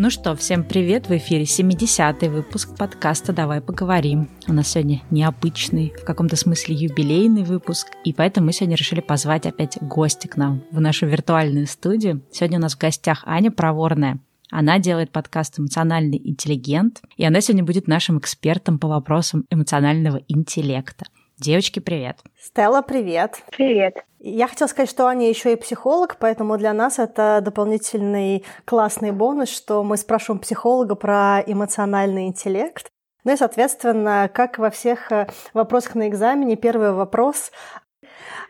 [0.00, 1.08] Ну что, всем привет!
[1.08, 4.30] В эфире 70-й выпуск подкаста «Давай поговорим».
[4.46, 9.44] У нас сегодня необычный, в каком-то смысле юбилейный выпуск, и поэтому мы сегодня решили позвать
[9.44, 12.22] опять гостя к нам в нашу виртуальную студию.
[12.30, 14.20] Сегодня у нас в гостях Аня Проворная.
[14.52, 21.06] Она делает подкаст «Эмоциональный интеллигент», и она сегодня будет нашим экспертом по вопросам эмоционального интеллекта.
[21.40, 22.18] Девочки, привет.
[22.36, 23.42] Стелла, привет.
[23.56, 24.04] Привет.
[24.18, 29.48] Я хотела сказать, что Аня еще и психолог, поэтому для нас это дополнительный классный бонус,
[29.48, 32.88] что мы спрашиваем психолога про эмоциональный интеллект.
[33.22, 37.52] Ну и, соответственно, как во всех э, вопросах на экзамене, первый вопрос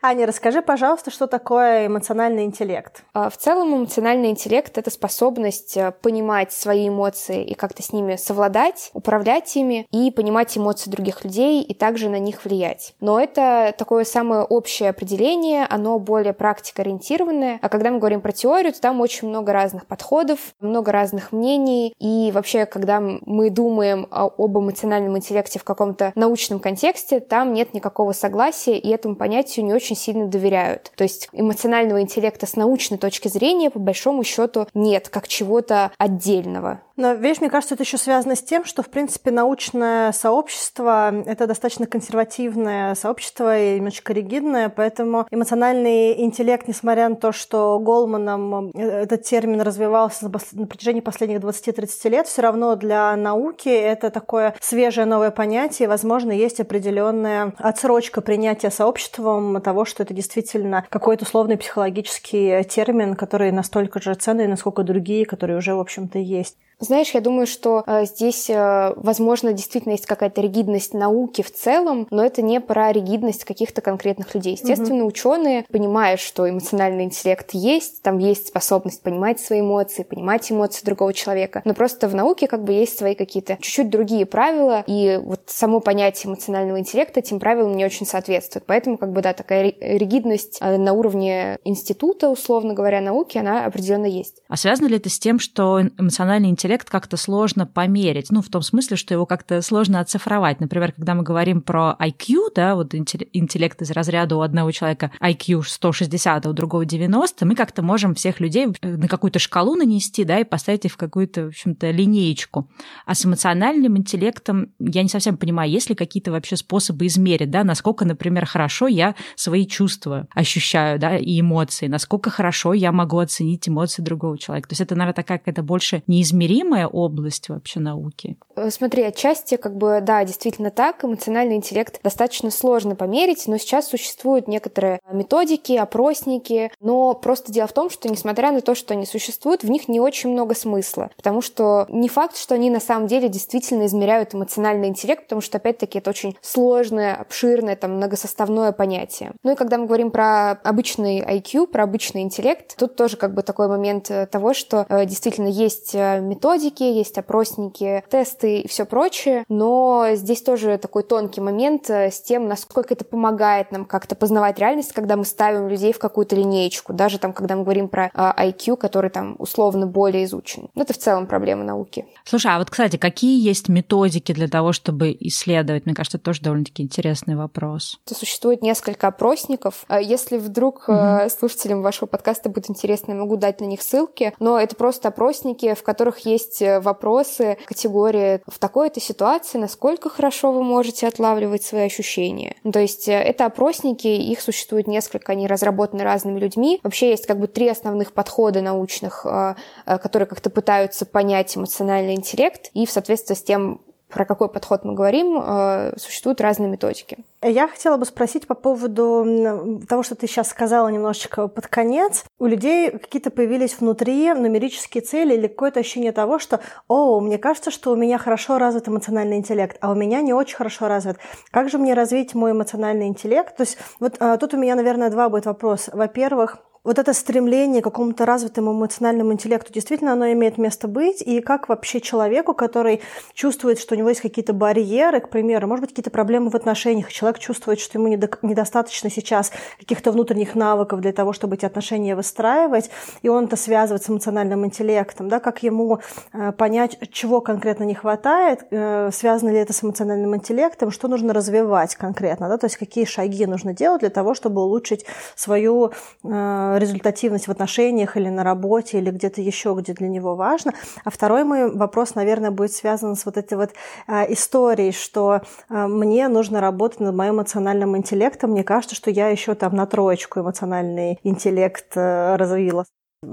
[0.01, 3.03] Аня, расскажи, пожалуйста, что такое эмоциональный интеллект?
[3.15, 8.15] А, в целом эмоциональный интеллект— это способность э, понимать свои эмоции и как-то с ними
[8.15, 12.95] совладать, управлять ими и понимать эмоции других людей и также на них влиять.
[13.01, 17.59] Но это такое самое общее определение, оно более практикоориентированное.
[17.61, 21.93] А когда мы говорим про теорию, то там очень много разных подходов, много разных мнений.
[21.99, 28.13] И вообще, когда мы думаем об эмоциональном интеллекте в каком-то научном контексте, там нет никакого
[28.13, 30.93] согласия, и этому понятию не очень сильно доверяют.
[30.97, 36.81] То есть эмоционального интеллекта с научной точки зрения, по большому счету, нет, как чего-то отдельного.
[36.99, 41.47] Но, видишь, мне кажется, это еще связано с тем, что, в принципе, научное сообщество— это
[41.47, 48.81] достаточно консервативное сообщество и немножечко ригидное, поэтому эмоциональный интеллект, несмотря на то, что Голманом э,
[48.81, 55.07] этот термин развивался на протяжении последних 20-30 лет, все равно для науки это такое свежее
[55.07, 61.59] новое понятие, и, возможно, есть определенная отсрочка принятия сообществом того, что это действительно какой-то условный
[61.59, 66.57] психологический термин, который настолько же ценный, насколько другие, которые уже, в общем-то, есть.
[66.81, 72.07] Знаешь, я думаю, что э, здесь, э, возможно, действительно есть какая-то ригидность науки в целом,
[72.11, 74.53] но это не про ригидность каких-то конкретных людей.
[74.53, 75.09] Естественно, угу.
[75.09, 81.13] ученые понимают, что эмоциональный интеллект есть, там есть способность понимать свои эмоции, понимать эмоции другого
[81.13, 85.43] человека, но просто в науке как бы есть свои какие-то чуть-чуть другие правила, и вот
[85.47, 88.67] само понятие эмоционального интеллекта этим правилам не очень соответствует.
[88.67, 94.07] Поэтому как бы, да, такая ригидность э, на уровне института, условно говоря, науки, она определенно
[94.07, 94.43] есть.
[94.49, 98.49] А связано ли это с тем, что эмоциональный интеллект интеллект как-то сложно померить, ну, в
[98.51, 100.61] том смысле, что его как-то сложно оцифровать.
[100.61, 105.63] Например, когда мы говорим про IQ, да, вот интеллект из разряда у одного человека IQ
[105.67, 110.41] 160, а у другого 90, мы как-то можем всех людей на какую-то шкалу нанести, да,
[110.41, 112.69] и поставить их в какую-то, в общем-то, линеечку.
[113.07, 117.65] А с эмоциональным интеллектом я не совсем понимаю, есть ли какие-то вообще способы измерить, да,
[117.65, 123.67] насколько, например, хорошо я свои чувства ощущаю, да, и эмоции, насколько хорошо я могу оценить
[123.71, 124.69] эмоции другого человека.
[124.69, 128.37] То есть это, наверное, такая какая-то больше неизмеримая неизмеримая область вообще науки?
[128.57, 131.05] Э, смотри, отчасти, как бы, да, действительно так.
[131.05, 137.73] Эмоциональный интеллект достаточно сложно померить, но сейчас существуют некоторые методики, опросники, но просто дело в
[137.73, 141.41] том, что несмотря на то, что они существуют, в них не очень много смысла, потому
[141.41, 145.99] что не факт, что они на самом деле действительно измеряют эмоциональный интеллект, потому что, опять-таки,
[145.99, 149.33] это очень сложное, обширное, там, многосоставное понятие.
[149.43, 153.43] Ну и когда мы говорим про обычный IQ, про обычный интеллект, тут тоже как бы
[153.43, 158.87] такой момент э, того, что э, действительно есть методики, методики, есть опросники, тесты и все
[158.87, 164.15] прочее, но здесь тоже такой тонкий момент э, с тем, насколько это помогает нам как-то
[164.15, 168.11] познавать реальность, когда мы ставим людей в какую-то линеечку, даже там, когда мы говорим про
[168.15, 170.71] IQ, а, который там условно более изучен.
[170.75, 172.07] Ну, это в целом проблема науки.
[172.25, 175.85] Слушай, а вот, кстати, какие есть методики для того, чтобы исследовать?
[175.85, 177.99] Мне кажется, это тоже довольно-таки интересный вопрос.
[178.07, 179.85] Существует несколько опросников.
[179.89, 181.29] А если вдруг угу.
[181.29, 185.75] слушателям вашего подкаста будет интересно, я могу дать на них ссылки, но это просто опросники,
[185.75, 191.63] в которых есть есть э, вопросы категории в такой-то ситуации, насколько хорошо вы можете отлавливать
[191.63, 192.57] свои ощущения.
[192.65, 196.81] Ну, то есть э, это опросники, их существует несколько, они разработаны разными людьми.
[196.83, 199.55] Вообще есть как бы три основных подхода научных, э,
[199.85, 204.95] которые как-то пытаются понять эмоциональный интеллект, и в соответствии с тем, про какой подход мы
[204.95, 207.19] говорим, э, существуют разные методики.
[207.43, 212.25] Я хотела бы спросить по поводу того, что ты сейчас сказала немножечко под конец.
[212.39, 217.71] У людей какие-то появились внутри нумерические цели или какое-то ощущение того, что «О, мне кажется,
[217.71, 221.19] что у меня хорошо развит эмоциональный интеллект, а у меня не очень хорошо развит.
[221.51, 225.11] Как же мне развить мой эмоциональный интеллект?» То есть вот а, тут у меня, наверное,
[225.11, 225.93] два будет вопроса.
[225.95, 231.41] Во-первых, вот это стремление к какому-то развитому эмоциональному интеллекту, действительно оно имеет место быть, и
[231.41, 233.01] как вообще человеку, который
[233.35, 237.13] чувствует, что у него есть какие-то барьеры, к примеру, может быть, какие-то проблемы в отношениях,
[237.13, 242.91] человек чувствует, что ему недостаточно сейчас каких-то внутренних навыков для того, чтобы эти отношения выстраивать,
[243.23, 246.01] и он это связывает с эмоциональным интеллектом, да, как ему
[246.33, 251.33] э, понять, чего конкретно не хватает, э, связано ли это с эмоциональным интеллектом, что нужно
[251.33, 255.05] развивать конкретно, да, то есть какие шаги нужно делать для того, чтобы улучшить
[255.35, 255.93] свою
[256.25, 260.73] э, результативность в отношениях или на работе, или где-то еще, где для него важно.
[261.05, 263.71] А второй мой вопрос, наверное, будет связан с вот этой вот
[264.07, 268.51] э, историей, что э, мне нужно работать над моим эмоциональным интеллектом.
[268.51, 272.85] Мне кажется, что я еще там на троечку эмоциональный интеллект развила.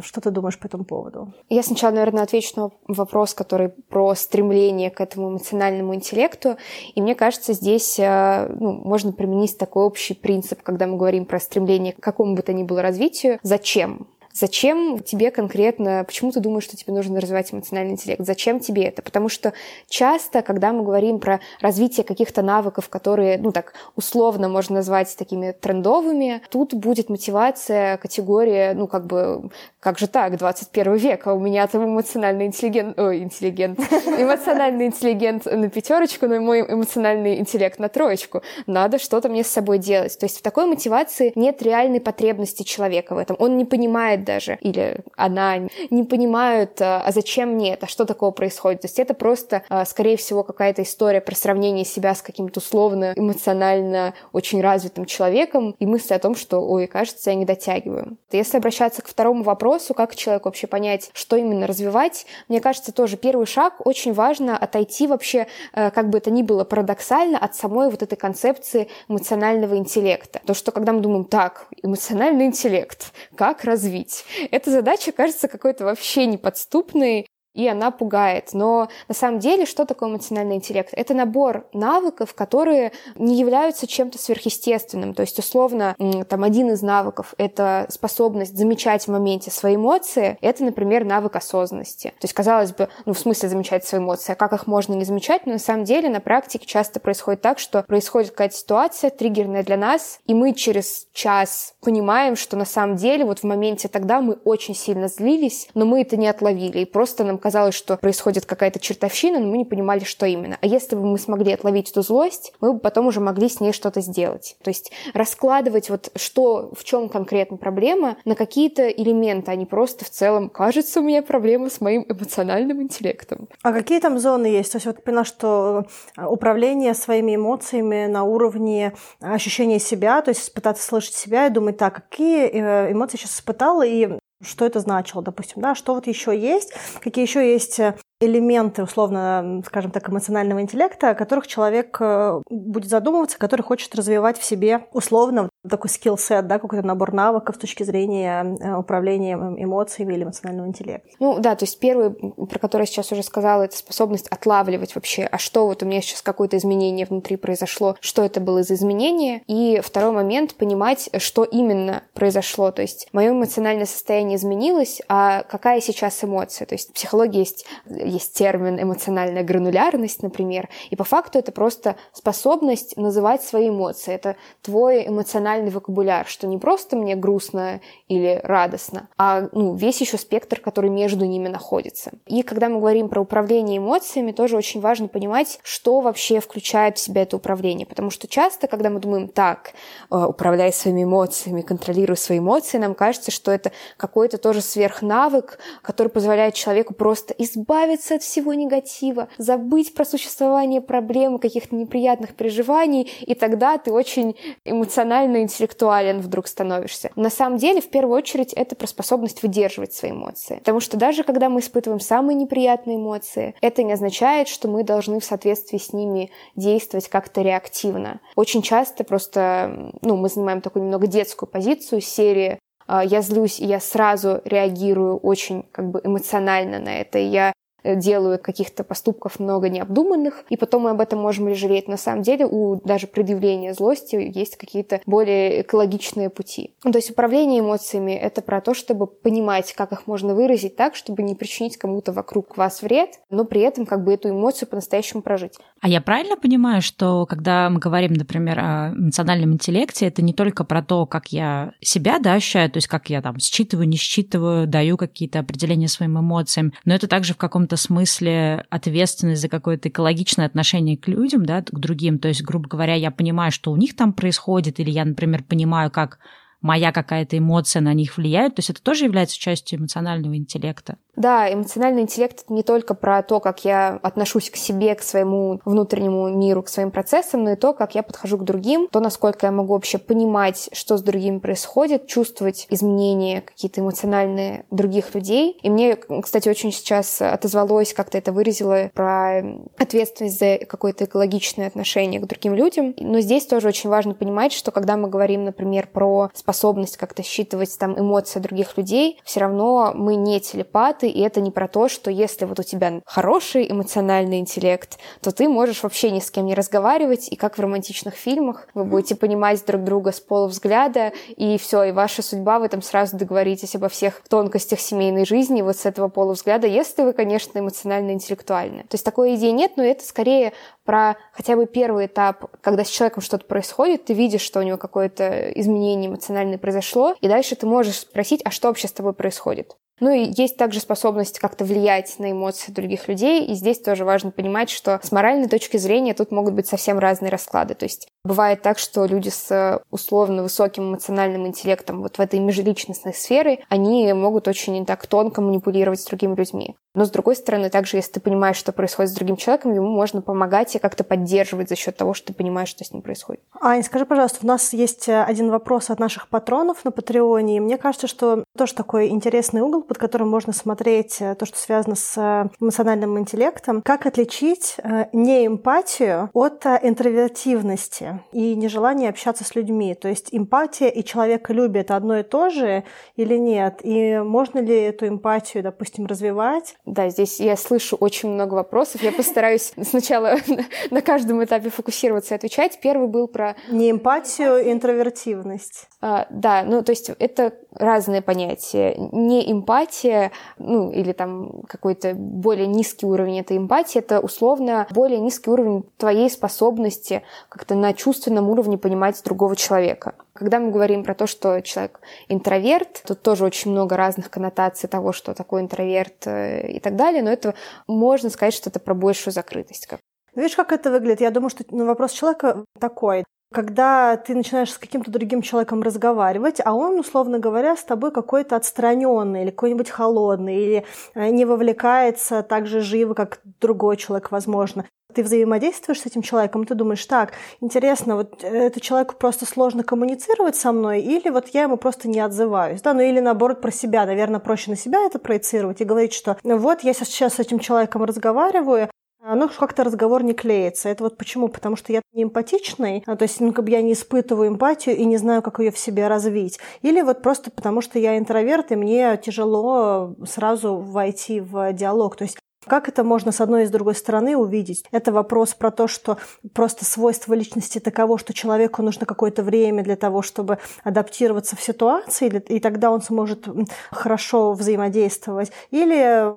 [0.02, 1.32] Что ты думаешь по этому поводу?
[1.48, 6.58] Я сначала, наверное, отвечу на вопрос, который про стремление к этому эмоциональному интеллекту.
[6.96, 11.40] И мне кажется, здесь э, ну, можно применить такой общий принцип, когда мы говорим про
[11.40, 13.38] стремление к какому бы то ни было развитию.
[13.44, 14.08] Зачем?
[14.38, 18.20] Зачем тебе конкретно, почему ты думаешь, что тебе нужно развивать эмоциональный интеллект?
[18.26, 19.02] Зачем тебе это?
[19.02, 19.54] Потому что
[19.88, 25.54] часто, когда мы говорим про развитие каких-то навыков, которые, ну так, условно можно назвать такими
[25.54, 29.50] трендовыми, тут будет мотивация, категория, ну как бы,
[29.80, 33.80] как же так, 21 век, а у меня там эмоциональный интеллигент, ой, интеллигент,
[34.20, 38.42] эмоциональный интеллигент на пятерочку, но мой эмоциональный интеллект на троечку.
[38.68, 40.20] Надо что-то мне с собой делать.
[40.20, 43.38] То есть в такой мотивации нет реальной потребности человека в этом.
[43.40, 48.31] Он не понимает даже, или она не понимают, а, а зачем мне это, что такого
[48.31, 48.81] происходит.
[48.81, 53.13] То есть это просто, а, скорее всего, какая-то история про сравнение себя с каким-то условно
[53.16, 58.18] эмоционально очень развитым человеком и мысли о том, что, ой, кажется, я не дотягиваю.
[58.31, 63.18] Если обращаться к второму вопросу, как человек вообще понять, что именно развивать, мне кажется, тоже
[63.18, 67.89] первый шаг очень важно отойти вообще, а, как бы это ни было парадоксально, от самой
[67.89, 70.42] вот этой концепции эмоционального интеллекта.
[70.45, 74.15] То, что когда мы думаем, так, эмоциональный интеллект, как развить?
[74.24, 74.50] Решить.
[74.52, 78.50] Эта задача кажется какой-то вообще неподступной, и она пугает.
[78.54, 80.90] Но на самом деле, что такое эмоциональный интеллект?
[80.92, 85.13] Это набор навыков, которые не являются чем-то сверхъестественным.
[85.13, 85.96] То есть, условно,
[86.30, 90.38] там один из навыков— это способность замечать в моменте свои эмоции.
[90.42, 92.10] Это, например, навык осознанности.
[92.19, 95.06] То есть, казалось бы, ну, в смысле замечать свои эмоции, а как их можно не
[95.06, 95.46] замечать?
[95.46, 99.78] Но на самом деле на практике часто происходит так, что происходит какая-то ситуация триггерная для
[99.78, 104.34] нас, и мы через час понимаем, что на самом деле вот в моменте тогда мы
[104.44, 108.80] очень сильно злились, но мы это не отловили, и просто нам казалось, что происходит какая-то
[108.80, 110.58] чертовщина, но мы не понимали, что именно.
[110.62, 113.72] А если бы мы смогли отловить эту злость, мы бы потом уже могли с ней
[113.72, 114.58] что-то сделать.
[114.64, 120.06] То есть раскладывать вот что, в чем конкретно проблема, на какие-то элементы, а не просто
[120.06, 123.48] в целом, кажется, у меня проблема с моим эмоциональным интеллектом.
[123.62, 124.72] А какие там зоны есть?
[124.72, 125.86] То есть вот поняла, что
[126.18, 131.78] э, управление своими эмоциями на уровне ощущения себя, то есть пытаться слышать себя и думать,
[131.78, 136.38] так, какие э, эмоции сейчас испытала и что это значило, допустим, да, что вот еще
[136.38, 142.42] есть, какие еще есть э, элементы, условно, скажем так, эмоционального интеллекта, о которых человек э,
[142.50, 147.60] будет задумываться, который хочет развивать в себе условно такой скилл-сет, да, какой-то набор навыков с
[147.60, 151.10] точки зрения э, управления эмоциями или эмоционального интеллекта.
[151.20, 155.24] Ну да, то есть первый, про который я сейчас уже сказала, это способность отлавливать вообще,
[155.24, 159.42] а что вот у меня сейчас какое-то изменение внутри произошло, что это было за изменение.
[159.48, 162.72] И второй момент— понимать, что именно произошло.
[162.72, 166.66] То есть мое эмоциональное состояние изменилось, а какая сейчас эмоция.
[166.66, 167.66] То есть в психологии есть
[168.06, 174.13] есть термин эмоциональная гранулярность, например, и по факту это просто способность называть свои эмоции.
[174.13, 180.18] Это твой эмоциональный вокабуляр, что не просто мне грустно или радостно, а ну, весь еще
[180.18, 182.12] спектр, который между ними находится.
[182.25, 187.01] И когда мы говорим про управление эмоциями, тоже очень важно понимать, что вообще включает в
[187.01, 187.86] себя это управление.
[187.86, 189.74] Потому что часто, когда мы думаем так,
[190.12, 196.10] э, управляй своими эмоциями, контролируй свои эмоции, нам кажется, что это какой-то тоже сверхнавык, который
[196.10, 203.12] позволяет человеку просто избавиться избавиться от всего негатива, забыть про существование проблем, каких-то неприятных переживаний,
[203.22, 204.36] и тогда ты очень
[204.66, 207.12] эмоционально интеллектуален вдруг становишься.
[207.16, 210.58] На самом деле, в первую очередь, это про способность выдерживать свои эмоции.
[210.58, 215.20] Потому что даже когда мы испытываем самые неприятные эмоции, это не означает, что мы должны
[215.20, 218.20] в соответствии с ними действовать как-то реактивно.
[218.36, 223.66] Очень часто просто, ну, мы занимаем такую немного детскую позицию серии «А, я злюсь, и
[223.66, 227.18] я сразу реагирую очень как бы эмоционально на это.
[227.18, 227.54] Я
[227.96, 231.88] делают каких-то поступков много необдуманных, и потом мы об этом можем жалеть.
[231.88, 236.74] На самом деле у даже предъявления злости есть какие-то более экологичные пути.
[236.82, 241.24] То есть управление эмоциями— это про то, чтобы понимать, как их можно выразить так, чтобы
[241.24, 245.54] не причинить кому-то вокруг вас вред, но при этом как бы эту эмоцию по-настоящему прожить.
[245.82, 250.63] А я правильно понимаю, что когда мы говорим, например, о эмоциональном интеллекте, это не только
[250.63, 254.68] про то, как я себя да, ощущаю, то есть как я там считываю, не считываю,
[254.68, 259.89] даю какие-то определения своим эмоциям, но это также в каком-то каком-то смысле ответственность за какое-то
[259.89, 262.20] экологичное отношение к людям, да, к другим.
[262.20, 265.91] То есть, грубо говоря, я понимаю, что у них там происходит, или я, например, понимаю,
[265.91, 266.20] как
[266.62, 268.55] моя какая-то эмоция на них влияет.
[268.55, 270.98] То есть это тоже является частью эмоционального интеллекта.
[271.15, 275.60] Да, эмоциональный интеллект— это не только про то, как я отношусь к себе, к своему
[275.65, 279.45] внутреннему миру, к своим процессам, но и то, как я подхожу к другим, то, насколько
[279.45, 285.57] я могу вообще понимать, что с другими происходит, чувствовать изменения какие-то эмоциональные других людей.
[285.62, 289.43] И мне, кстати, очень сейчас отозвалось, как-то это выразило про
[289.77, 292.93] ответственность за какое-то экологичное отношение к другим людям.
[292.98, 297.77] Но здесь тоже очень важно понимать, что когда мы говорим, например, про способность как-то считывать
[297.77, 302.12] там эмоции других людей, все равно мы не телепаты, и это не про то, что
[302.12, 306.56] если вот у тебя хороший эмоциональный интеллект, то ты можешь вообще ни с кем не
[306.56, 311.84] разговаривать, и как в романтичных фильмах вы будете понимать друг друга с полувзгляда, и все,
[311.84, 316.08] и ваша судьба, вы там сразу договоритесь обо всех тонкостях семейной жизни вот с этого
[316.08, 318.84] полувзгляда, если вы, конечно, эмоционально интеллектуальны.
[318.84, 320.54] То есть такой идеи нет, но это скорее
[320.86, 324.78] про хотя бы первый этап, когда с человеком что-то происходит, ты видишь, что у него
[324.78, 329.76] какое-то изменение эмоциональное произошло, и дальше ты можешь спросить, а что вообще с тобой происходит?
[330.00, 334.32] Ну и есть также способность как-то влиять на эмоции других людей, и здесь тоже важно
[334.32, 337.75] понимать, что с моральной точки зрения тут могут быть совсем разные расклады.
[337.75, 343.14] То есть бывает так, что люди с условно высоким эмоциональным интеллектом вот в этой межличностной
[343.14, 346.75] сфере, они могут очень так тонко манипулировать с другими людьми.
[346.96, 350.22] Но, с другой стороны, также, если ты понимаешь, что происходит с другим человеком, ему можно
[350.22, 353.44] помогать и как-то поддерживать за счет того, что ты понимаешь, что с ним происходит.
[353.62, 357.60] Ань, скажи, пожалуйста, у нас есть э, один вопрос от наших патронов на Патреоне, и
[357.60, 361.96] мне кажется, что тоже такой интересный угол, под которым можно смотреть э, то, что связано
[361.96, 363.82] с э, эмоциональным интеллектом.
[363.82, 364.78] Как отличить
[365.12, 369.96] неэмпатию от интровертивности и нежелание общаться с людьми?
[369.96, 372.84] То есть эмпатия и человеколюбие— это одно и то же
[373.16, 373.80] или нет?
[373.84, 376.78] И можно ли эту эмпатию, допустим, развивать?
[376.86, 379.01] Да, здесь я слышу очень много вопросов.
[379.01, 380.38] Я постараюсь сначала
[380.92, 382.80] на каждом этапе фокусироваться и отвечать.
[382.82, 383.56] Первый был про...
[383.70, 385.88] Не эмпатию, интровертивность.
[386.01, 388.96] А, да, ну то есть это разные понятия.
[389.12, 395.50] Не эмпатия, ну или там какой-то более низкий уровень этой эмпатии, это условно более низкий
[395.50, 400.13] уровень твоей способности как-то на чувственном уровне понимать другого человека.
[400.34, 405.13] Когда мы говорим про то, что человек интроверт, тут тоже очень много разных коннотаций того,
[405.13, 407.55] что такое интроверт э, и так далее, но это
[407.88, 409.88] можно сказать, что это про большую закрытость.
[410.36, 411.22] Видишь, как это выглядит?
[411.22, 413.24] Я думаю, что ну, вопрос человека такой
[413.54, 418.56] когда ты начинаешь с каким-то другим человеком разговаривать, а он, условно говоря, с тобой какой-то
[418.56, 424.86] отстраненный или какой-нибудь холодный, или э, не вовлекается так же живо, как другой человек, возможно.
[425.14, 430.58] Ты взаимодействуешь с этим человеком, ты думаешь, так, интересно, вот этому человеку просто сложно коммуницировать
[430.58, 434.06] со мной, или вот я ему просто не отзываюсь, да, ну или наоборот про себя,
[434.06, 438.04] наверное, проще на себя это проецировать и говорить, что вот я сейчас с этим человеком
[438.04, 438.90] разговариваю,
[439.34, 440.89] ну, как-то разговор не клеится.
[440.89, 441.48] Это вот почему?
[441.48, 444.96] Потому что я не эмпатичный, а, то есть ну, как бы я не испытываю эмпатию
[444.96, 446.60] и не знаю, как ее в себе развить.
[446.84, 452.15] Или вот просто потому что я интроверт, и мне тяжело сразу войти в диалог.
[452.17, 454.86] То есть как это можно с одной и с другой стороны увидеть?
[454.91, 456.17] Это вопрос про то, что
[456.53, 462.43] просто свойство личности таково, что человеку нужно какое-то время для того, чтобы адаптироваться в ситуации,
[462.48, 463.48] и тогда он сможет
[463.91, 465.51] хорошо взаимодействовать.
[465.72, 466.36] Или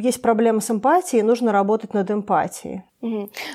[0.00, 2.84] есть проблема с эмпатией, нужно работать над эмпатией.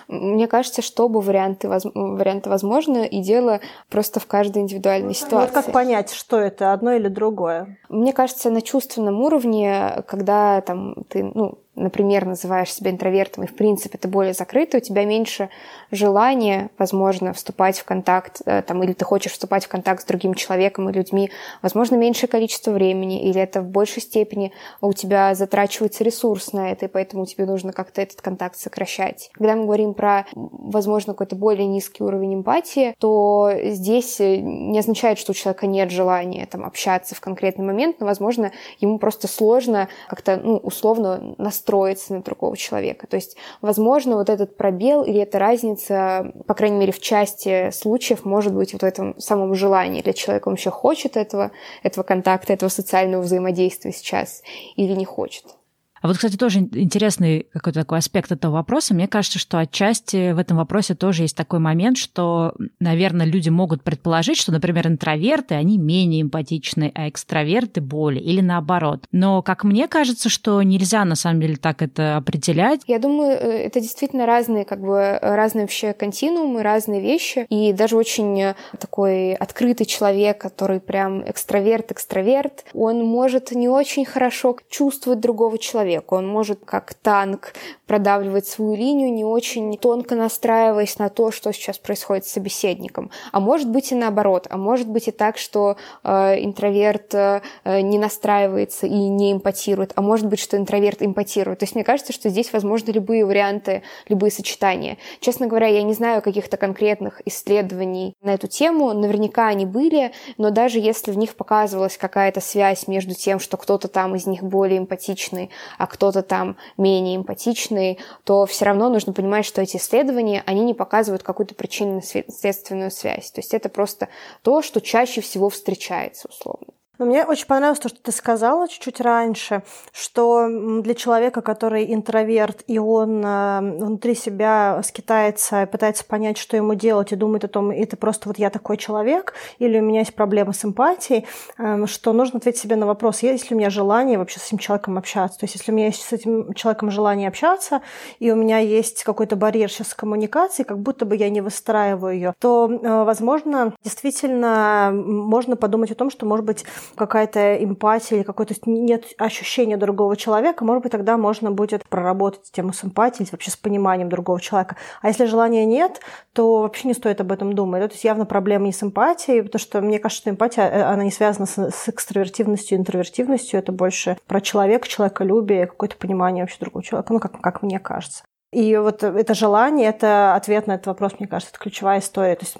[0.08, 5.54] Мне кажется, что оба варианты, варианты возможны, и дело просто в каждой индивидуальной ситуации.
[5.54, 7.78] Вот как понять, что это, одно или другое?
[7.90, 13.56] Мне кажется, на чувственном уровне, когда там ты, ну, например, называешь себя интровертом, и в
[13.56, 15.50] принципе ты более закрытый, у тебя меньше
[15.92, 20.34] желания, возможно, вступать в контакт, э, там, или ты хочешь вступать в контакт с другим
[20.34, 21.30] человеком и людьми,
[21.62, 24.52] возможно, меньшее количество времени, или это в большей степени
[24.82, 29.30] у тебя затрачивается ресурс на это, и поэтому тебе нужно как-то этот контакт сокращать.
[29.38, 35.20] Когда мы говорим про, возможно, какой-то более низкий уровень эмпатии, то здесь э, не означает,
[35.20, 39.90] что у человека нет желания там, общаться в конкретный момент, но, возможно, ему просто сложно
[40.10, 43.08] как-то, ну, условно настроиться на другого человека.
[43.08, 48.26] То есть, возможно, вот этот пробел или эта разница, по крайней мере, в части случаев,
[48.26, 50.02] может быть вот в этом самом желании.
[50.02, 51.52] Для человека он вообще хочет этого,
[51.84, 54.42] этого контакта, этого социального взаимодействия сейчас
[54.76, 55.57] или не хочет.
[56.02, 58.94] А вот, кстати, тоже интересный какой-то такой аспект этого вопроса.
[58.94, 63.84] Мне кажется, что отчасти в этом вопросе тоже есть такой момент, что, наверное, люди могут
[63.84, 69.06] предположить, что, например, интроверты, они менее эмпатичны, а экстраверты более, или наоборот.
[69.12, 72.82] Но, как мне кажется, что нельзя на самом деле так это определять.
[72.88, 77.46] Я думаю, э, это действительно разные, как бы, разные вообще континуумы, разные вещи.
[77.50, 85.20] И даже очень такой открытый человек, который прям экстраверт-экстраверт, он может не очень хорошо чувствовать
[85.20, 86.12] другого человека, человек.
[86.12, 87.54] Он может как танк
[87.86, 93.10] продавливать свою линию, не очень тонко настраиваясь на то, что сейчас происходит с собеседником.
[93.32, 94.48] А может быть и наоборот.
[94.50, 99.94] А может быть и так, что э, интроверт э, не настраивается и не эмпатирует.
[99.96, 101.60] А может быть, что интроверт эмпатирует.
[101.60, 104.98] То есть мне кажется, что здесь возможны любые варианты, любые сочетания.
[105.22, 108.94] Честно говоря, я не знаю каких-то конкретных исследований на эту тему.
[108.94, 113.88] Наверняка они были, но даже если в них показывалась какая-то связь между тем, что кто-то
[113.88, 119.46] там из них более эмпатичный, а кто-то там менее эмпатичный, то все равно нужно понимать,
[119.46, 123.32] что эти исследования, они не показывают какую-то причинно-следственную связь.
[123.32, 124.10] То есть это просто
[124.42, 126.77] то, что чаще всего встречается, условно.
[127.00, 129.62] Мне очень понравилось то, что ты сказала чуть-чуть раньше,
[129.92, 130.48] что
[130.82, 137.12] для человека, который интроверт, и он э, внутри себя скитается, пытается понять, что ему делать,
[137.12, 140.54] и думает о том, это просто вот я такой человек, или у меня есть проблемы
[140.54, 141.28] с эмпатией,
[141.60, 144.58] эм, что нужно ответить себе на вопрос, есть ли у меня желание вообще с этим
[144.58, 145.40] человеком общаться.
[145.40, 147.82] То есть если у меня есть с этим человеком желание общаться,
[148.18, 152.16] и у меня есть какой-то барьер сейчас с коммуникацией, как будто бы я не выстраиваю
[152.16, 158.24] ее, то, э, возможно, действительно можно подумать о том, что, может быть, какая-то эмпатия или
[158.24, 163.52] какое-то нет ощущения другого человека, может быть, тогда можно будет проработать тему с эмпатией вообще
[163.52, 164.76] с пониманием другого человека.
[165.02, 166.02] А если желания нет,
[166.34, 167.82] то вообще не стоит об этом думать.
[167.88, 171.04] То есть явно проблема не с эмпатией, потому что мне кажется, что эмпатия, э, она
[171.04, 176.84] не связана с, с экстравертивностью интровертивностью, это больше про человека, человеколюбие, какое-то понимание вообще другого
[176.84, 178.24] человека, ну, как, как мне кажется.
[178.54, 182.36] И вот это желание, это ответ на этот вопрос, мне кажется, это ключевая история.
[182.36, 182.56] То есть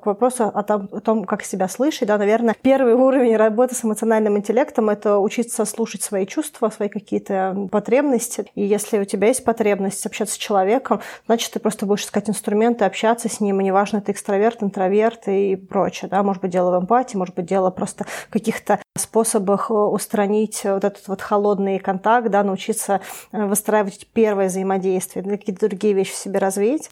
[0.00, 3.84] к вопросу о том, о том, как себя слышать, да, наверное, первый уровень работы с
[3.84, 8.46] эмоциональным интеллектом– это учиться слушать свои чувства, свои какие-то потребности.
[8.54, 12.84] И если у тебя есть потребность общаться с человеком, значит, ты просто будешь искать инструменты,
[12.84, 16.08] общаться с ним, и неважно, ты экстраверт, интроверт и прочее.
[16.08, 16.22] Да?
[16.22, 21.08] Может быть, дело в эмпатии, может быть, дело просто в каких-то способах устранить вот этот
[21.08, 23.00] вот холодный контакт, да, научиться
[23.32, 26.90] выстраивать первое взаимодействие какие-то другие вещи в себе развить.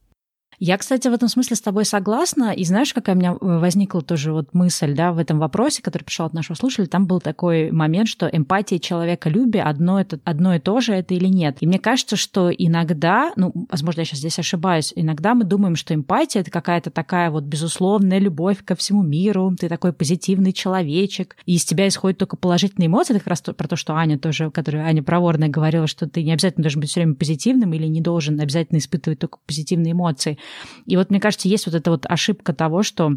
[0.64, 2.52] Я, кстати, в этом смысле с тобой согласна.
[2.52, 6.04] И знаешь, какая у меня э, возникла тоже вот мысль, да, в этом вопросе, который
[6.04, 10.54] пришел от нашего слушателя, там был такой момент, что эмпатия человека любя одно, это, одно
[10.54, 11.56] и то же это или нет.
[11.58, 15.96] И мне кажется, что иногда, ну, возможно, я сейчас здесь ошибаюсь, иногда мы думаем, что
[15.96, 21.56] эмпатия— это какая-то такая вот безусловная любовь ко всему миру, ты такой позитивный человечек, и
[21.56, 23.14] из тебя исходят только положительные эмоции.
[23.14, 26.30] Это как раз про то, что Аня тоже, которую Аня Проворная говорила, что ты не
[26.30, 30.38] обязательно должен быть все время позитивным или не должен обязательно испытывать только позитивные эмоции.
[30.86, 33.16] И вот мне кажется, есть вот эта вот ошибка того, что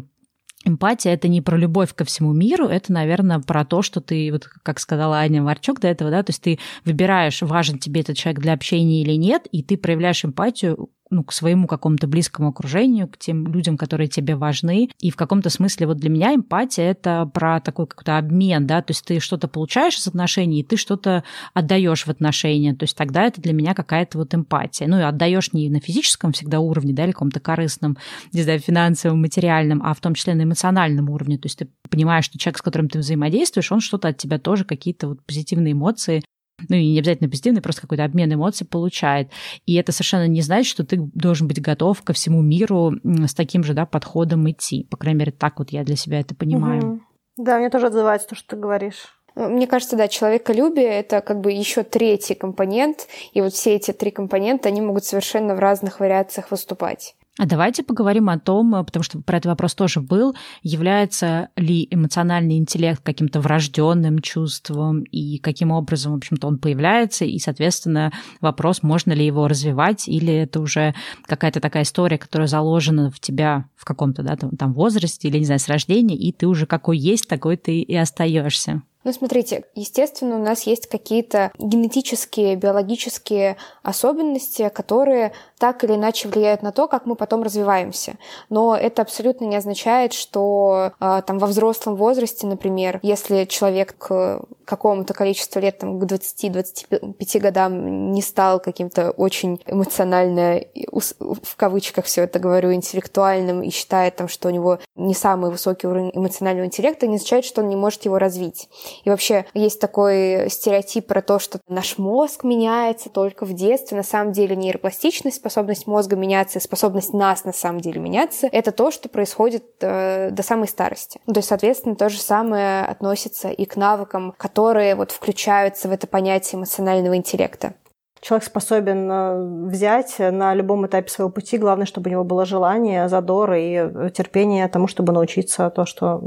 [0.64, 4.48] Эмпатия— это не про любовь ко всему миру, это, наверное, про то, что ты, вот
[4.64, 8.40] как сказала Аня Марчук до этого, да, то есть ты выбираешь, важен тебе этот человек
[8.40, 13.16] для общения или нет, и ты проявляешь эмпатию ну, к своему какому-то близкому окружению, к
[13.16, 14.90] тем людям, которые тебе важны.
[15.00, 18.90] И в каком-то смысле вот для меня эмпатия— это про такой какой-то обмен, да, то
[18.90, 23.24] есть ты что-то получаешь из отношений, и ты что-то отдаешь в отношения, то есть тогда
[23.24, 24.88] это для меня какая-то вот эмпатия.
[24.88, 27.96] Ну, и отдаешь не на физическом всегда уровне, да, или каком-то корыстном,
[28.32, 31.38] не знаю, финансовом, материальном, а в том числе на эмоциональном уровне.
[31.38, 34.64] То есть ты понимаешь, что человек, с которым ты взаимодействуешь, он что-то от тебя тоже,
[34.64, 36.22] какие-то вот позитивные эмоции
[36.68, 39.30] ну и не обязательно позитивный, просто какой-то обмен эмоций получает.
[39.66, 43.62] И это совершенно не значит, что ты должен быть готов ко всему миру с таким
[43.62, 44.84] же да, подходом идти.
[44.90, 46.82] По крайней мере, так вот я для себя это понимаю.
[46.82, 47.00] Угу.
[47.38, 49.16] Да, мне тоже отзывается то, что ты говоришь.
[49.34, 54.10] Мне кажется, да, человеколюбие— это как бы еще третий компонент, и вот все эти три
[54.10, 57.14] компонента, они могут совершенно в разных вариациях выступать.
[57.38, 61.86] А давайте поговорим о том, э, потому что про этот вопрос тоже был, является ли
[61.90, 68.82] эмоциональный интеллект каким-то врожденным чувством и каким образом, в общем-то, он появляется, и, соответственно, вопрос,
[68.82, 70.94] можно ли его развивать, или это уже
[71.26, 75.44] какая-то такая история, которая заложена в тебя в каком-то да, там, там возрасте или, не
[75.44, 78.82] знаю, с рождения, и ты уже какой есть, такой ты и остаешься.
[79.06, 86.62] Ну, смотрите, естественно, у нас есть какие-то генетические, биологические особенности, которые так или иначе влияют
[86.62, 88.16] на то, как мы потом развиваемся.
[88.50, 94.42] Но это абсолютно не означает, что э, там во взрослом возрасте, например, если человек к
[94.64, 100.60] какому-то количеству лет, там, к 20-25 годам не стал каким-то очень эмоционально,
[100.92, 105.86] в кавычках все это говорю, интеллектуальным и считает, там, что у него не самый высокий
[105.86, 108.68] уровень эмоционального интеллекта, не означает, что он не может его развить.
[109.04, 113.96] И вообще есть такой стереотип про то, что наш мозг меняется только в детстве.
[113.96, 118.90] На самом деле нейропластичность, способность мозга меняться, способность нас на самом деле меняться, это то,
[118.90, 121.20] что происходит э, до самой старости.
[121.26, 126.06] То есть, соответственно, то же самое относится и к навыкам, которые вот включаются в это
[126.06, 127.74] понятие эмоционального интеллекта
[128.20, 131.58] человек способен э, взять на любом этапе своего пути.
[131.58, 136.18] Главное, чтобы у него было желание, задор и терпение тому, чтобы научиться то, что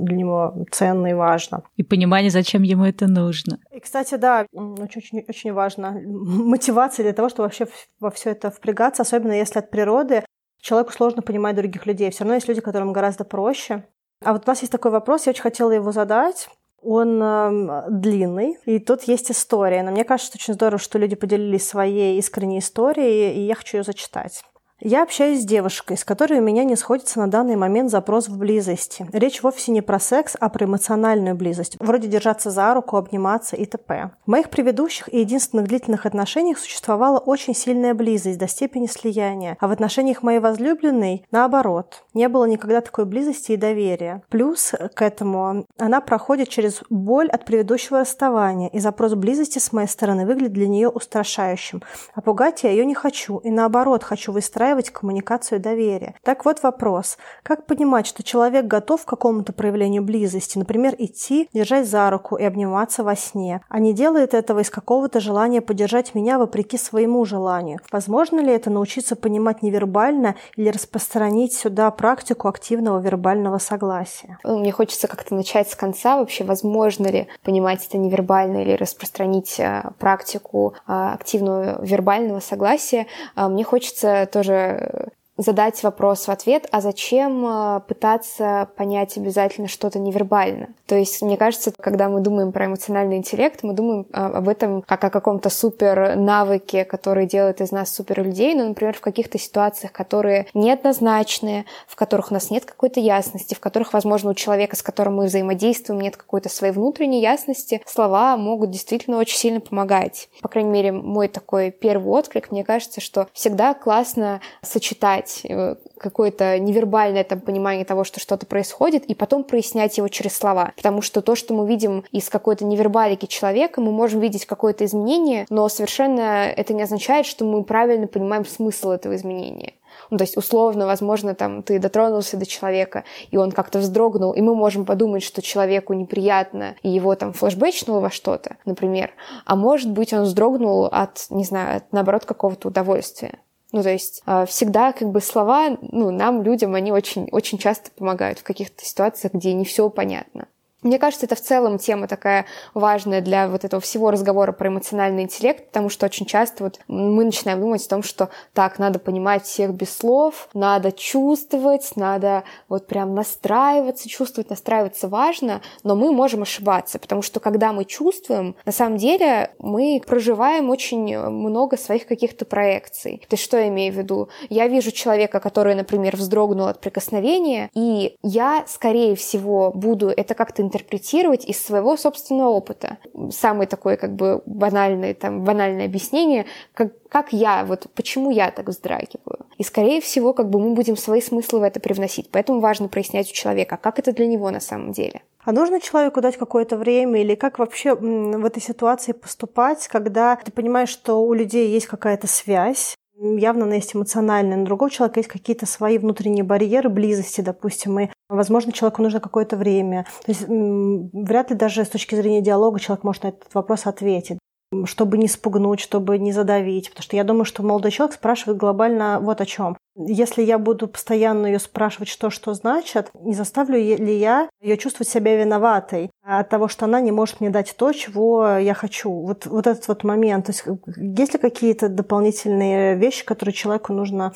[0.00, 1.64] для него ценно и важно.
[1.76, 3.58] И понимание, зачем ему это нужно.
[3.82, 7.66] Кстати, да, очень, очень важно мотивация для того, чтобы вообще
[8.00, 10.24] во все это впрягаться, особенно если от природы
[10.60, 12.10] человеку сложно понимать других людей.
[12.10, 13.84] Все равно есть люди, которым гораздо проще.
[14.24, 16.48] А вот у нас есть такой вопрос, я очень хотела его задать.
[16.80, 19.82] Он э, длинный, и тут есть история.
[19.82, 23.84] Но мне кажется, очень здорово, что люди поделились своей искренней историей, и я хочу ее
[23.84, 24.42] зачитать.
[24.84, 28.36] Я общаюсь с девушкой, с которой у меня не сходится на данный момент запрос в
[28.36, 29.06] близости.
[29.12, 31.76] Речь вовсе не про секс, а про эмоциональную близость.
[31.78, 34.10] Вроде держаться за руку, обниматься и т.п.
[34.26, 39.56] В моих предыдущих и единственных длительных отношениях существовала очень сильная близость до степени слияния.
[39.60, 44.24] А в отношениях моей возлюбленной, наоборот, не было никогда такой близости и доверия.
[44.30, 49.86] Плюс к этому она проходит через боль от предыдущего расставания, и запрос близости с моей
[49.86, 51.84] стороны выглядит для нее устрашающим.
[52.16, 56.14] А пугать я ее не хочу, и наоборот, хочу выстраивать выстраивать коммуникацию доверия.
[56.22, 57.18] Так вот вопрос.
[57.42, 62.44] Как понимать, что человек готов к какому-то проявлению близости, например, идти, держать за руку и
[62.44, 67.80] обниматься во сне, а не делает этого из какого-то желания поддержать меня вопреки своему желанию?
[67.90, 74.38] Возможно ли это научиться понимать невербально или распространить сюда практику активного вербального согласия?
[74.44, 76.16] Ну, мне хочется как-то начать с конца.
[76.16, 83.06] Вообще, возможно ли понимать это невербально или распространить э, практику э, активного вербального согласия?
[83.36, 85.21] Э, мне хочется тоже 呃。
[85.42, 90.68] Задать вопрос в ответ, а зачем э, пытаться понять обязательно что-то невербально?
[90.86, 94.82] То есть, мне кажется, когда мы думаем про эмоциональный интеллект, мы думаем э, об этом
[94.82, 99.38] как о каком-то супер навыке, который делает из нас супер людей, но, например, в каких-то
[99.38, 104.76] ситуациях, которые неоднозначные, в которых у нас нет какой-то ясности, в которых, возможно, у человека,
[104.76, 110.28] с которым мы взаимодействуем, нет какой-то своей внутренней ясности, слова могут действительно очень сильно помогать.
[110.40, 115.76] По крайней мере, мой такой первый отклик, мне кажется, что всегда классно сочетать дать э,
[115.98, 120.72] какое-то невербальное там понимание того, что что-то происходит, и потом прояснять его через слова.
[120.76, 125.46] Потому что то, что мы видим из какой-то невербалики человека, мы можем видеть какое-то изменение,
[125.50, 129.74] но совершенно это не означает, что мы правильно понимаем смысл этого изменения.
[130.10, 134.40] Ну, то есть, условно, возможно, там, ты дотронулся до человека, и он как-то вздрогнул, и
[134.40, 139.12] мы можем подумать, что человеку неприятно, и его там флешбэчнуло во что-то, например.
[139.44, 143.38] А может быть, он вздрогнул от, не знаю, от, наоборот, какого-то удовольствия.
[143.72, 147.90] Ну, то есть а, всегда как бы слова, ну, нам, людям, они очень, очень часто
[147.90, 150.46] помогают в каких-то ситуациях, где не все понятно.
[150.82, 155.22] Мне кажется, это в целом тема такая важная для вот этого всего разговора про эмоциональный
[155.22, 159.44] интеллект, потому что очень часто вот мы начинаем думать о том, что так, надо понимать
[159.44, 166.42] всех без слов, надо чувствовать, надо вот прям настраиваться, чувствовать, настраиваться важно, но мы можем
[166.42, 172.44] ошибаться, потому что когда мы чувствуем, на самом деле мы проживаем очень много своих каких-то
[172.44, 173.18] проекций.
[173.28, 174.28] То есть что я имею в виду?
[174.48, 180.62] Я вижу человека, который, например, вздрогнул от прикосновения, и я, скорее всего, буду это как-то
[180.72, 182.98] интерпретировать из своего собственного опыта.
[183.30, 188.68] Самый такой как бы банальный, там, банальное объяснение, как, как я, вот почему я так
[188.68, 189.46] вздрагиваю.
[189.58, 192.30] И, скорее всего, как бы мы будем свои смыслы в это привносить.
[192.30, 195.22] Поэтому важно прояснять у человека, как это для него на самом деле.
[195.44, 200.52] А нужно человеку дать какое-то время или как вообще в этой ситуации поступать, когда ты
[200.52, 205.20] понимаешь, что у людей есть какая-то связь, явно она есть эмоциональная, но у другого человека
[205.20, 210.06] есть какие-то свои внутренние барьеры близости, допустим, и, возможно, человеку нужно какое-то время.
[210.24, 214.38] То есть вряд ли даже с точки зрения диалога человек может на этот вопрос ответить
[214.86, 216.88] чтобы не спугнуть, чтобы не задавить.
[216.88, 219.76] Потому что я думаю, что молодой человек спрашивает глобально вот о чем.
[219.94, 225.08] Если я буду постоянно ее спрашивать, что что значит, не заставлю ли я ее чувствовать
[225.08, 229.10] себя виноватой от того, что она не может мне дать то, чего я хочу.
[229.10, 230.46] Вот, вот этот вот момент.
[230.46, 230.64] То есть
[230.96, 234.32] есть ли какие-то дополнительные вещи, которые человеку нужно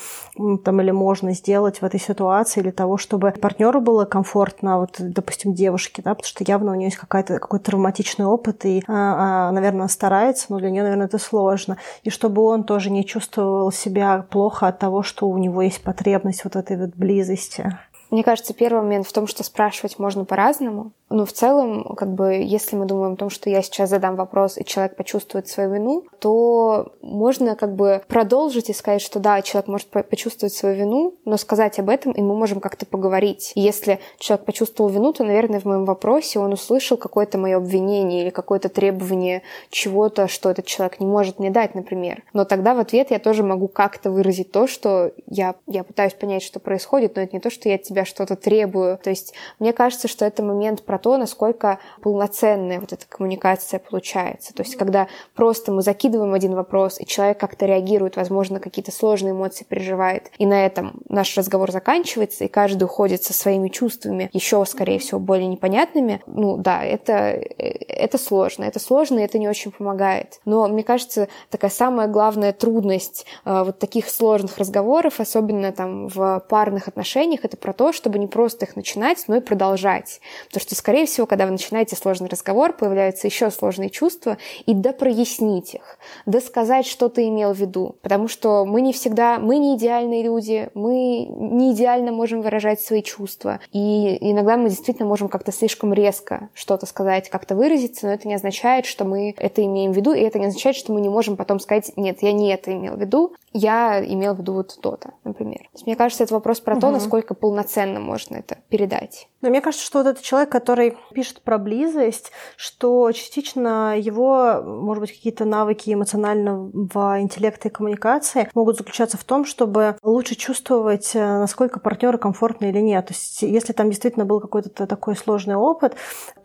[0.64, 5.55] там, или можно сделать в этой ситуации для того, чтобы партнеру было комфортно, вот, допустим,
[5.55, 9.53] девушке, да, потому что явно у нее есть какая-то, какой-то травматичный опыт, и, а, а,
[9.53, 11.79] наверное, старается, но для нее, наверное, это сложно.
[12.03, 15.82] И чтобы он тоже не чувствовал себя плохо от того, что у него него есть
[15.82, 17.78] потребность вот этой вот близости.
[18.11, 20.92] Мне кажется, первый момент в том, что спрашивать можно по-разному.
[21.09, 24.59] Но в целом, как бы, если мы думаем о том, что я сейчас задам вопрос,
[24.59, 29.69] и человек почувствует свою вину, то можно как бы продолжить и сказать, что да, человек
[29.69, 33.53] может почувствовать свою вину, но сказать об этом, и мы можем как-то поговорить.
[33.55, 38.23] И если человек почувствовал вину, то, наверное, в моем вопросе он услышал какое-то мое обвинение
[38.23, 42.25] или какое-то требование чего-то, что этот человек не может мне дать, например.
[42.33, 46.42] Но тогда в ответ я тоже могу как-то выразить то, что я, я пытаюсь понять,
[46.42, 48.98] что происходит, но это не то, что я тебе тебя что-то требую.
[48.98, 54.52] То есть мне кажется, что это момент про то, насколько полноценная вот эта коммуникация получается.
[54.52, 59.32] То есть когда просто мы закидываем один вопрос, и человек как-то реагирует, возможно, какие-то сложные
[59.32, 64.64] эмоции переживает, и на этом наш разговор заканчивается, и каждый уходит со своими чувствами еще,
[64.66, 68.64] скорее всего, более непонятными, ну да, это, это сложно.
[68.64, 70.40] Это сложно, и это не очень помогает.
[70.44, 76.44] Но мне кажется, такая самая главная трудность э, вот таких сложных разговоров, особенно там в
[76.48, 80.20] парных отношениях, это про то, чтобы не просто их начинать, но и продолжать.
[80.49, 84.92] Потому что, скорее всего, когда вы начинаете сложный разговор, появляются еще сложные чувства, и да
[84.92, 87.96] прояснить их, да сказать, что ты имел в виду.
[88.03, 93.03] Потому что мы не всегда, мы не идеальные люди, мы не идеально можем выражать свои
[93.03, 93.61] чувства.
[93.72, 98.35] И иногда мы действительно можем как-то слишком резко что-то сказать, как-то выразиться, но это не
[98.35, 101.37] означает, что мы это имеем в виду, и это не означает, что мы не можем
[101.37, 105.14] потом сказать, нет, я не это имел в виду, я имел в виду вот то-то,
[105.25, 105.59] например.
[105.59, 106.81] То есть, мне кажется, это вопрос про угу.
[106.81, 109.28] то, насколько полноценно можно это передать.
[109.42, 115.02] Но мне кажется, что вот этот человек, который пишет про близость, что частично его, может
[115.02, 121.20] быть, какие-то навыки эмоционального интеллекта и коммуникации могут заключаться в том, чтобы лучше чувствовать, э,
[121.20, 123.06] насколько партнеры комфортны или нет.
[123.06, 125.94] То есть, если там действительно был какой-то такой сложный опыт,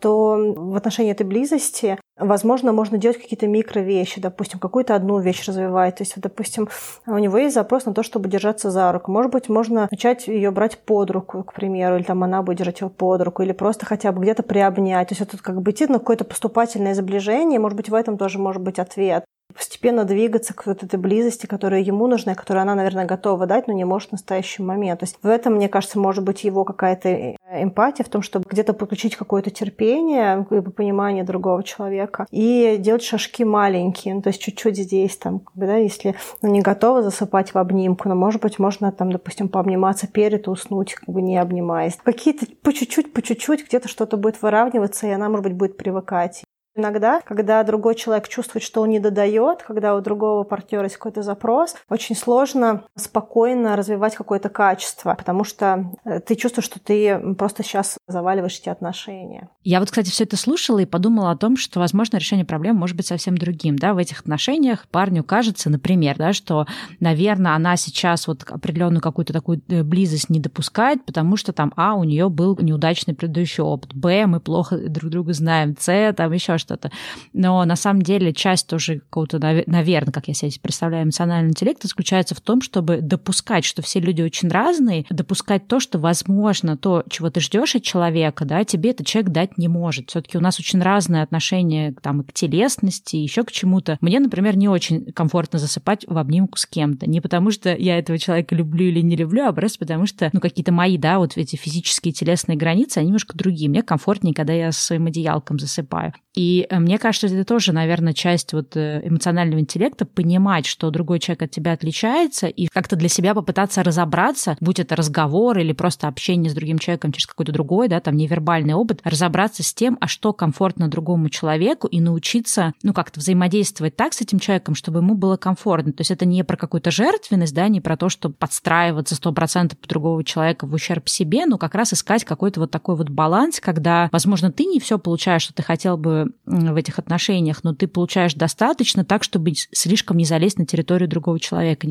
[0.00, 5.96] то в отношении этой близости Возможно, можно делать какие-то микровещи, допустим, какую-то одну вещь развивать.
[5.96, 6.68] То есть, допустим,
[7.06, 9.10] у него есть запрос на то, чтобы держаться за руку.
[9.10, 12.80] Может быть, можно начать ее брать под руку, к примеру, или там она будет держать
[12.80, 15.08] его под руку, или просто хотя бы где-то приобнять.
[15.08, 17.58] То есть, это как бы идти на какое-то поступательное сближение.
[17.58, 21.80] Может быть, в этом тоже может быть ответ постепенно двигаться к вот этой близости, которая
[21.80, 25.00] ему нужна, которую она, наверное, готова дать, но не может в настоящий момент.
[25.00, 28.72] То есть в этом, мне кажется, может быть его какая-то эмпатия в том, чтобы где-то
[28.72, 35.16] подключить какое-то терпение, понимание другого человека и делать шажки маленькие, ну, то есть чуть-чуть здесь,
[35.16, 38.92] там, как бы, да, если ну, не готова засыпать в обнимку, но, может быть, можно
[38.92, 41.98] там, допустим, пообниматься перед и уснуть, как бы не обнимаясь.
[42.02, 46.44] Какие-то по чуть-чуть, по чуть-чуть где-то что-то будет выравниваться, и она, может быть, будет привыкать.
[46.74, 51.22] Иногда, когда другой человек чувствует, что он не додает, когда у другого партнера есть какой-то
[51.22, 57.62] запрос, очень сложно спокойно развивать какое-то качество, потому что э, ты чувствуешь, что ты просто
[57.62, 59.50] сейчас заваливаешь эти отношения.
[59.64, 62.96] Я вот, кстати, все это слушала и подумала о том, что, возможно, решение проблем может
[62.96, 63.76] быть совсем другим.
[63.76, 63.92] Да?
[63.92, 66.66] В этих отношениях парню кажется, например, да, что,
[67.00, 71.94] наверное, она сейчас вот определенную какую-то такую э, близость не допускает, потому что там, а,
[71.94, 76.54] у нее был неудачный предыдущий опыт, б, мы плохо друг друга знаем, с, там еще
[76.62, 76.90] что-то.
[77.32, 82.34] Но на самом деле часть тоже какого-то, наверное, как я себе представляю, эмоционального интеллекта заключается
[82.34, 87.30] в том, чтобы допускать, что все люди очень разные, допускать то, что, возможно, то, чего
[87.30, 90.10] ты ждешь от человека, да, тебе этот человек дать не может.
[90.10, 93.98] Все-таки у нас очень разные отношения там, к телесности, еще к чему-то.
[94.00, 97.08] Мне, например, не очень комфортно засыпать в обнимку с кем-то.
[97.08, 100.40] Не потому, что я этого человека люблю или не люблю, а просто потому, что ну,
[100.40, 103.68] какие-то мои, да, вот эти физические телесные границы, они немножко другие.
[103.68, 106.12] Мне комфортнее, когда я с своим одеялком засыпаю.
[106.34, 111.18] И э, мне кажется, это тоже, наверное, часть вот э, эмоционального интеллекта, понимать, что другой
[111.18, 116.08] человек от тебя отличается, и как-то для себя попытаться разобраться, будь это разговор или просто
[116.08, 120.08] общение с другим человеком через какой-то другой, да, там невербальный опыт, разобраться с тем, а
[120.08, 125.14] что комфортно другому человеку, и научиться, ну, как-то взаимодействовать так с этим человеком, чтобы ему
[125.14, 125.92] было комфортно.
[125.92, 129.78] То есть это не про какую-то жертвенность, да, не про то, что подстраиваться сто процентов
[129.86, 134.08] другого человека в ущерб себе, но как раз искать какой-то вот такой вот баланс, когда,
[134.12, 138.34] возможно, ты не все получаешь, что ты хотел бы в этих отношениях, но ты получаешь
[138.34, 141.86] достаточно так, чтобы слишком не залезть на территорию другого человека.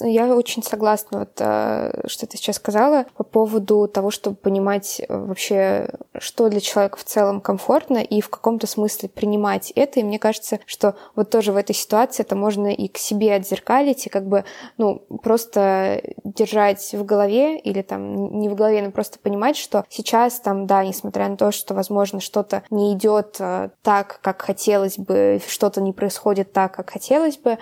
[0.00, 5.16] Я очень согласна, вот, э, что ты сейчас сказала по поводу того, чтобы понимать э,
[5.16, 10.00] вообще, что для человека в целом комфортно и в каком-то смысле принимать это.
[10.00, 14.06] И мне кажется, что вот тоже в этой ситуации это можно и к себе отзеркалить,
[14.06, 14.44] и как бы,
[14.76, 20.40] ну, просто держать в голове или там не в голове, но просто понимать, что сейчас
[20.40, 25.40] там, да, несмотря на то, что, возможно, что-то не идет э, так, как хотелось бы,
[25.46, 27.58] что-то не происходит так, как хотелось бы,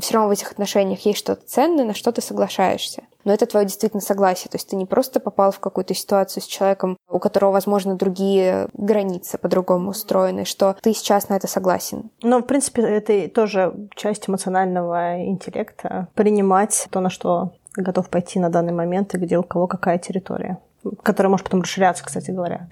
[0.00, 3.04] все равно в этих отношениях есть что-то ценное, на что ты соглашаешься.
[3.24, 4.50] Но это твое действительно согласие.
[4.50, 8.68] То есть ты не просто попал в какую-то ситуацию с человеком, у которого, возможно, другие
[8.72, 12.10] границы по-другому устроены, что ты сейчас на это согласен.
[12.22, 16.08] Ну, в принципе, это тоже часть эмоционального интеллекта.
[16.14, 20.58] Принимать то, на что готов пойти на данный момент и где у кого какая территория,
[21.02, 22.68] которая может потом расширяться, кстати говоря.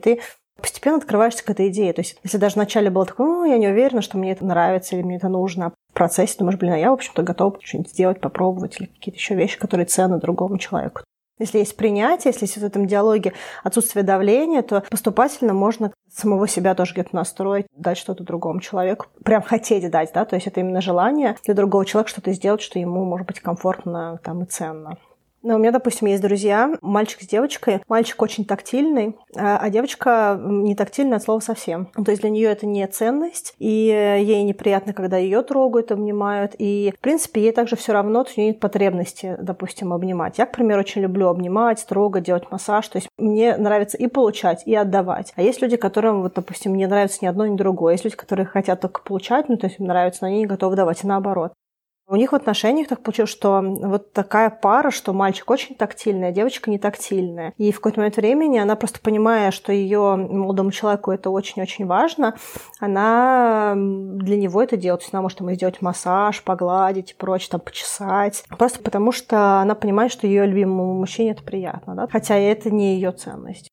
[0.00, 0.20] Ты
[0.60, 1.92] постепенно открываешься к этой идее.
[1.92, 4.96] То есть, если даже вначале было такое, ну, я не уверена, что мне это нравится
[4.96, 8.20] или мне это нужно, в процессе думаешь, блин, а я, в общем-то, готова что-нибудь сделать,
[8.20, 11.02] попробовать или какие-то еще вещи, которые ценны другому человеку.
[11.38, 13.32] Если есть принятие, если есть в этом диалоге
[13.64, 19.06] отсутствие давления, то поступательно можно самого себя тоже где-то настроить, дать что-то другому человеку.
[19.24, 22.78] Прям хотеть дать, да, то есть это именно желание для другого человека что-то сделать, что
[22.78, 24.96] ему может быть комфортно там и ценно.
[25.44, 27.82] Но у меня, допустим, есть друзья, мальчик с девочкой.
[27.86, 31.86] Мальчик очень тактильный, а, а девочка не тактильная от слова совсем.
[31.86, 36.54] То есть для нее это не ценность, и ей неприятно, когда ее трогают, обнимают.
[36.58, 40.38] И, в принципе, ей также все равно, у нее нет потребности, допустим, обнимать.
[40.38, 42.88] Я, к примеру, очень люблю обнимать, трогать, делать массаж.
[42.88, 45.34] То есть мне нравится и получать, и отдавать.
[45.36, 47.92] А есть люди, которым, вот, допустим, не нравится ни одно, ни другое.
[47.92, 50.74] Есть люди, которые хотят только получать, ну, то есть им нравится, но они не готовы
[50.74, 51.52] давать, и наоборот.
[52.06, 56.32] У них в отношениях так получилось, что вот такая пара, что мальчик очень тактильный, а
[56.32, 57.54] девочка не тактильная.
[57.56, 62.36] И в какой-то момент времени она просто понимая, что ее молодому человеку это очень-очень важно,
[62.78, 65.00] она для него это делает.
[65.00, 68.44] То есть она может ему сделать массаж, погладить и прочее, там, почесать.
[68.58, 72.06] Просто потому что она понимает, что ее любимому мужчине это приятно, да?
[72.06, 73.70] хотя это не ее ценность.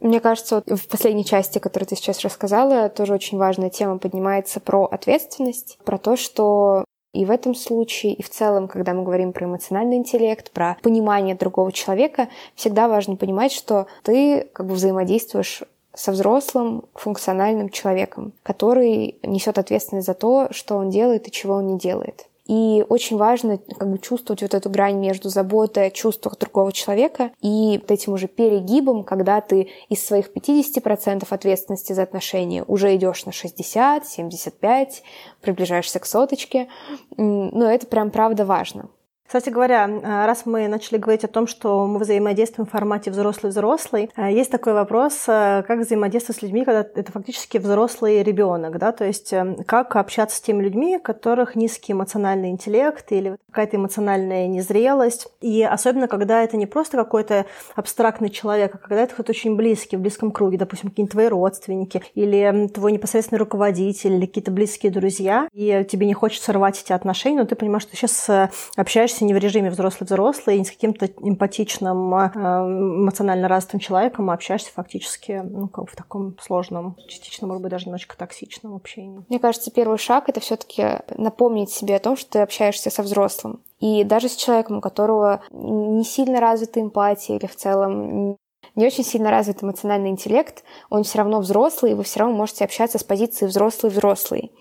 [0.00, 4.60] Мне кажется, вот в последней части, которую ты сейчас рассказала, тоже очень важная тема поднимается
[4.60, 6.84] про ответственность, про то, что
[7.14, 11.36] и в этом случае, и в целом, когда мы говорим про эмоциональный интеллект, про понимание
[11.36, 15.62] другого человека, всегда важно понимать, что ты как бы взаимодействуешь
[15.94, 21.68] со взрослым функциональным человеком, который несет ответственность за то, что он делает и чего он
[21.68, 22.26] не делает.
[22.46, 27.30] И очень важно как бы, чувствовать вот эту грань между заботой о чувствах другого человека
[27.40, 33.24] и вот этим уже перегибом, когда ты из своих 50% ответственности за отношения уже идешь
[33.24, 35.02] на 60, 75,
[35.40, 36.68] приближаешься к соточке.
[37.16, 38.90] Но это прям правда важно.
[39.26, 44.10] Кстати говоря, э, раз мы начали говорить о том, что мы взаимодействуем в формате взрослый-взрослый,
[44.16, 48.92] э, есть такой вопрос, э, как взаимодействовать с людьми, когда это фактически взрослый ребенок, да,
[48.92, 49.34] то есть
[49.66, 55.62] как общаться с теми людьми, у которых низкий эмоциональный интеллект или какая-то эмоциональная незрелость, и
[55.62, 60.00] особенно когда это не просто какой-то абстрактный человек, а когда это кто-то очень близкий, в
[60.00, 65.84] близком круге, допустим, какие-нибудь твои родственники или твой непосредственный руководитель или какие-то близкие друзья, и
[65.90, 68.28] тебе не хочется рвать эти отношения, но ты понимаешь, что сейчас
[68.76, 74.70] общаешься не в режиме взрослый-взрослый, не с каким-то эмпатичным, э, эмоционально развитым человеком, а общаешься
[74.72, 79.24] фактически ну, как в таком сложном, частично, может быть, даже немножечко токсичном общении.
[79.28, 83.02] Мне кажется, первый шаг— это все таки напомнить себе о том, что ты общаешься со
[83.02, 83.60] взрослым.
[83.80, 88.38] И даже с человеком, у которого не сильно развита эмпатия или в целом
[88.74, 92.64] не очень сильно развит эмоциональный интеллект, он все равно взрослый, и вы все равно можете
[92.64, 94.52] общаться с позиции взрослый-взрослый.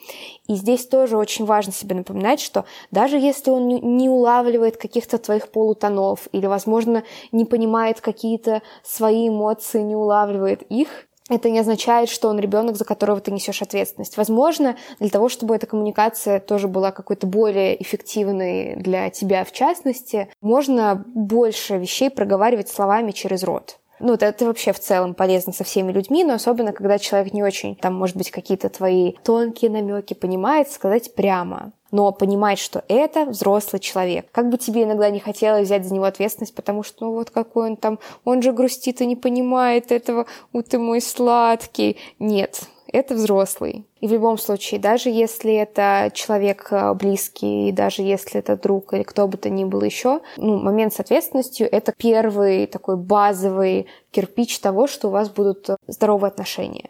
[0.47, 5.49] И здесь тоже очень важно себе напоминать, что даже если он не улавливает каких-то твоих
[5.49, 12.27] полутонов или, возможно, не понимает какие-то свои эмоции, не улавливает их, это не означает, что
[12.27, 14.17] он ребенок, за которого ты несешь ответственность.
[14.17, 20.29] Возможно, для того, чтобы эта коммуникация тоже была какой-то более эффективной для тебя в частности,
[20.41, 23.79] можно больше вещей проговаривать словами через рот.
[23.99, 27.43] Ну, это, это вообще в целом полезно со всеми людьми, но особенно, когда человек не
[27.43, 33.25] очень, там, может быть, какие-то твои тонкие намеки понимает, сказать прямо но понимать, что это
[33.25, 34.25] взрослый человек.
[34.31, 37.69] Как бы тебе иногда не хотелось взять за него ответственность, потому что, ну вот какой
[37.69, 41.97] он там, он же грустит и не понимает этого, у ты мой сладкий.
[42.17, 43.85] Нет, это взрослый.
[43.99, 49.03] И в любом случае, даже если это человек э, близкий, даже если это друг или
[49.03, 54.59] кто бы то ни был еще, ну, момент с ответственностью— это первый такой базовый кирпич
[54.59, 56.89] того, что у вас будут здоровые отношения.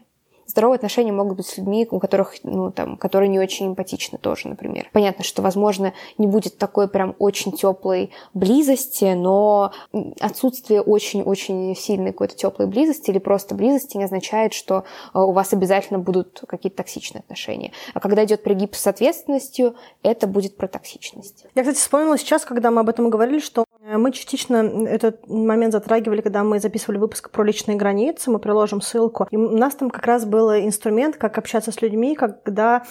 [0.54, 4.48] Здоровые отношения могут быть с людьми, у которых, ну, там, которые не очень эмпатичны тоже,
[4.50, 4.88] например.
[4.94, 9.72] Понятно, что, возможно, не будет такой прям очень теплой близости, но
[10.20, 14.84] отсутствие очень-очень сильной какой-то теплой близости или просто близости не означает, что
[15.16, 17.72] э, у вас обязательно будут какие-то токсичные отношения.
[17.96, 21.48] А когда идет пригиб с ответственностью, это будет про токсичность.
[21.56, 23.66] Я, кстати, вспомнила сейчас, когда мы об этом говорили, что
[23.98, 29.28] мы частично этот момент затрагивали, когда мы записывали выпуск про личные границы, мы приложим ссылку.
[29.32, 32.84] И у нас там как раз был инструмент, как общаться с людьми, когда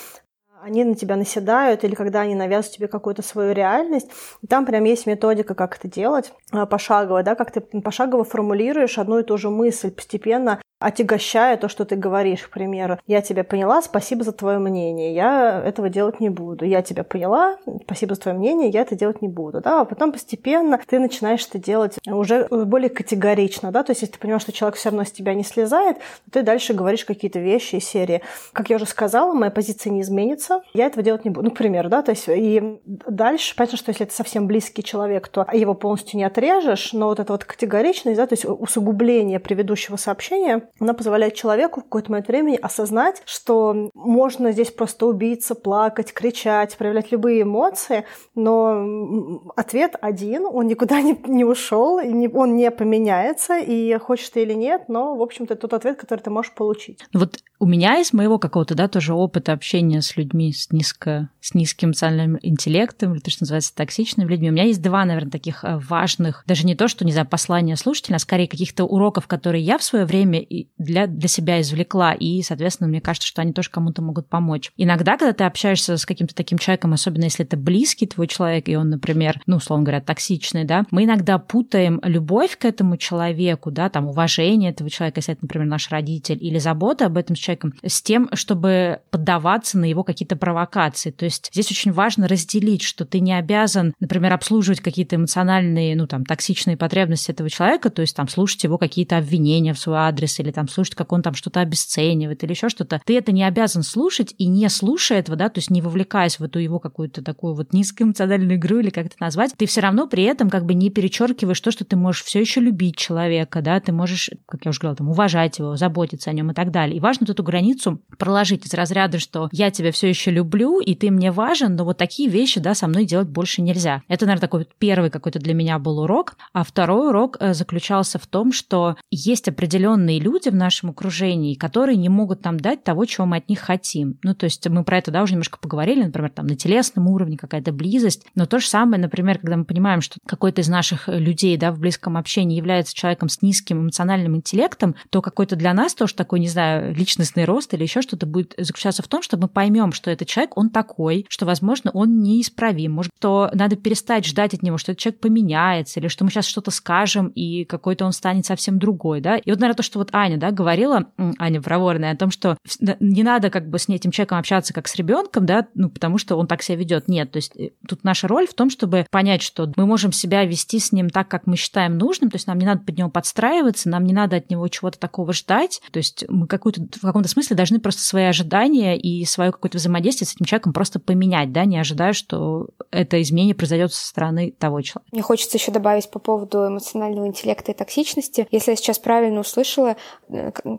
[0.62, 4.08] они на тебя наседают или когда они навязывают тебе какую-то свою реальность.
[4.42, 8.96] И там прям есть методика, как это делать а, пошагово, да, как ты пошагово формулируешь
[8.98, 12.98] одну и ту же мысль, постепенно отягощая то, что ты говоришь, к примеру.
[13.06, 16.64] Я тебя поняла, спасибо за твое мнение, я этого делать не буду.
[16.64, 19.60] Я тебя поняла, спасибо за твое мнение, я это делать не буду.
[19.60, 19.82] Да?
[19.82, 23.70] А потом постепенно ты начинаешь это делать уже более категорично.
[23.70, 23.82] Да?
[23.82, 25.98] То есть, если ты понимаешь, что человек все равно с тебя не слезает,
[26.30, 28.22] ты дальше говоришь какие-то вещи из серии.
[28.52, 31.48] Как я уже сказала, моя позиция не изменится, я этого делать не буду.
[31.48, 35.28] Ну, к примеру, да, то есть и дальше, понятно, что если это совсем близкий человек,
[35.28, 39.96] то его полностью не отрежешь, но вот это вот категоричность, да, то есть усугубление предыдущего
[39.96, 46.12] сообщения, она позволяет человеку в какой-то момент времени осознать, что можно здесь просто убиться, плакать,
[46.12, 48.04] кричать, проявлять любые эмоции,
[48.34, 54.54] но ответ один, он никуда не, не ушел, он не поменяется, и хочешь ты или
[54.54, 57.00] нет, но, в общем-то, тот ответ, который ты можешь получить.
[57.12, 61.54] Вот у меня из моего какого-то, да, тоже опыта общения с людьми с, низко, с
[61.54, 65.62] низким эмоциональным интеллектом, или то, что называется токсичными людьми, у меня есть два, наверное, таких
[65.62, 69.62] э, важных, даже не то, что, не знаю, послания слушателя, а скорее каких-то уроков, которые
[69.62, 70.40] я в свое время
[70.78, 74.70] для, для себя извлекла, и, соответственно, мне кажется, что они тоже кому-то могут помочь.
[74.76, 78.76] Иногда, когда ты общаешься с каким-то таким человеком, особенно если это близкий твой человек, и
[78.76, 83.88] он, например, ну, условно говоря, токсичный, да, мы иногда путаем любовь к этому человеку, да,
[83.88, 88.02] там, уважение этого человека, если это, например, наш родитель, или забота об этом человеком, с
[88.02, 91.10] тем, чтобы поддаваться на его какие-то провокации.
[91.10, 96.06] То есть здесь очень важно разделить, что ты не обязан, например, обслуживать какие-то эмоциональные, ну,
[96.06, 100.38] там, токсичные потребности этого человека, то есть там слушать его какие-то обвинения в свой адрес
[100.40, 103.00] или там слушать, как он там что-то обесценивает или еще что-то.
[103.04, 106.44] Ты это не обязан слушать и не слушая этого, да, то есть не вовлекаясь в
[106.44, 110.24] эту его какую-то такую вот низкоэмоциональную игру или как это назвать, ты все равно при
[110.24, 113.92] этом как бы не перечеркиваешь то, что ты можешь все еще любить человека, да, ты
[113.92, 116.96] можешь, как я уже говорила, там, уважать его, заботиться о нем и так далее.
[116.96, 120.94] И важно тут эту границу проложить из разряда, что я тебя все еще люблю, и
[120.94, 124.02] ты мне важен, но вот такие вещи, да, со мной делать больше нельзя.
[124.08, 126.36] Это, наверное, такой первый какой-то для меня был урок.
[126.52, 131.96] А второй урок э, заключался в том, что есть определенные люди в нашем окружении, которые
[131.96, 134.18] не могут нам дать того, чего мы от них хотим.
[134.22, 137.36] Ну, то есть мы про это, да, уже немножко поговорили, например, там на телесном уровне
[137.36, 141.56] какая-то близость, но то же самое, например, когда мы понимаем, что какой-то из наших людей,
[141.56, 146.14] да, в близком общении является человеком с низким эмоциональным интеллектом, то какой-то для нас тоже
[146.14, 149.48] такой, не знаю, личностный личностный рост или еще что-то будет заключаться в том, что мы
[149.48, 152.92] поймем, что этот человек, он такой, что, возможно, он неисправим.
[152.92, 156.46] Может, то надо перестать ждать от него, что этот человек поменяется, или что мы сейчас
[156.46, 159.36] что-то скажем, и какой-то он станет совсем другой, да.
[159.36, 161.06] И вот, наверное, то, что вот Аня, да, говорила,
[161.38, 162.56] Аня Проворная, о том, что
[163.00, 166.36] не надо как бы с этим человеком общаться как с ребенком, да, ну, потому что
[166.36, 167.08] он так себя ведет.
[167.08, 170.44] Нет, то есть э, тут наша роль в том, чтобы понять, что мы можем себя
[170.44, 173.10] вести с ним так, как мы считаем нужным, то есть нам не надо под него
[173.10, 177.22] подстраиваться, нам не надо от него чего-то такого ждать, то есть мы какую-то в каком
[177.22, 181.52] каком-то смысле должны просто свои ожидания и свое какое-то взаимодействие с этим человеком просто поменять,
[181.52, 185.08] да, не ожидая, что это изменение произойдет со стороны того человека.
[185.12, 188.48] Мне хочется еще добавить по поводу эмоционального интеллекта и токсичности.
[188.50, 189.96] Если я сейчас правильно услышала,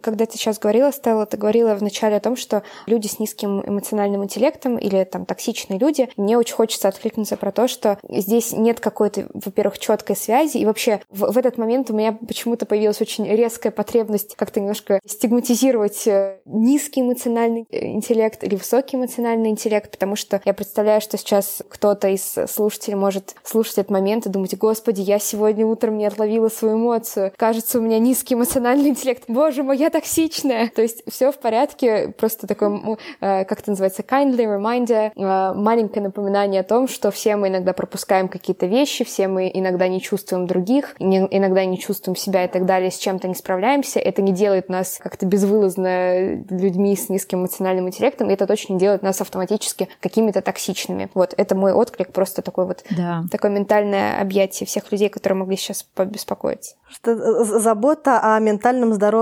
[0.01, 4.23] когда ты сейчас говорила, Стелла, ты говорила вначале о том, что люди с низким эмоциональным
[4.23, 9.27] интеллектом или там токсичные люди, мне очень хочется откликнуться про то, что здесь нет какой-то,
[9.33, 13.71] во-первых, четкой связи, и вообще в, в этот момент у меня почему-то появилась очень резкая
[13.71, 20.53] потребность как-то немножко стигматизировать э, низкий эмоциональный интеллект или высокий эмоциональный интеллект, потому что я
[20.53, 25.65] представляю, что сейчас кто-то из слушателей может слушать этот момент и думать, господи, я сегодня
[25.65, 30.69] утром не отловила свою эмоцию, кажется, у меня низкий эмоциональный интеллект, боже мой, я токсичная.
[30.75, 36.03] То есть все в порядке, просто такой, э, как это называется, kindly reminder, э, маленькое
[36.03, 40.47] напоминание о том, что все мы иногда пропускаем какие-то вещи, все мы иногда не чувствуем
[40.47, 43.99] других, иногда не чувствуем себя и так далее, с чем-то не справляемся.
[43.99, 49.03] Это не делает нас как-то безвылазно людьми с низким эмоциональным интеллектом, и это точно делает
[49.03, 51.09] нас автоматически какими-то токсичными.
[51.13, 53.23] Вот, это мой отклик, просто такой вот, да.
[53.31, 56.75] такое ментальное объятие всех людей, которые могли сейчас побеспокоиться.
[56.89, 59.12] Что, забота о ментальном здоровье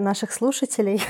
[0.00, 1.02] наших слушателей.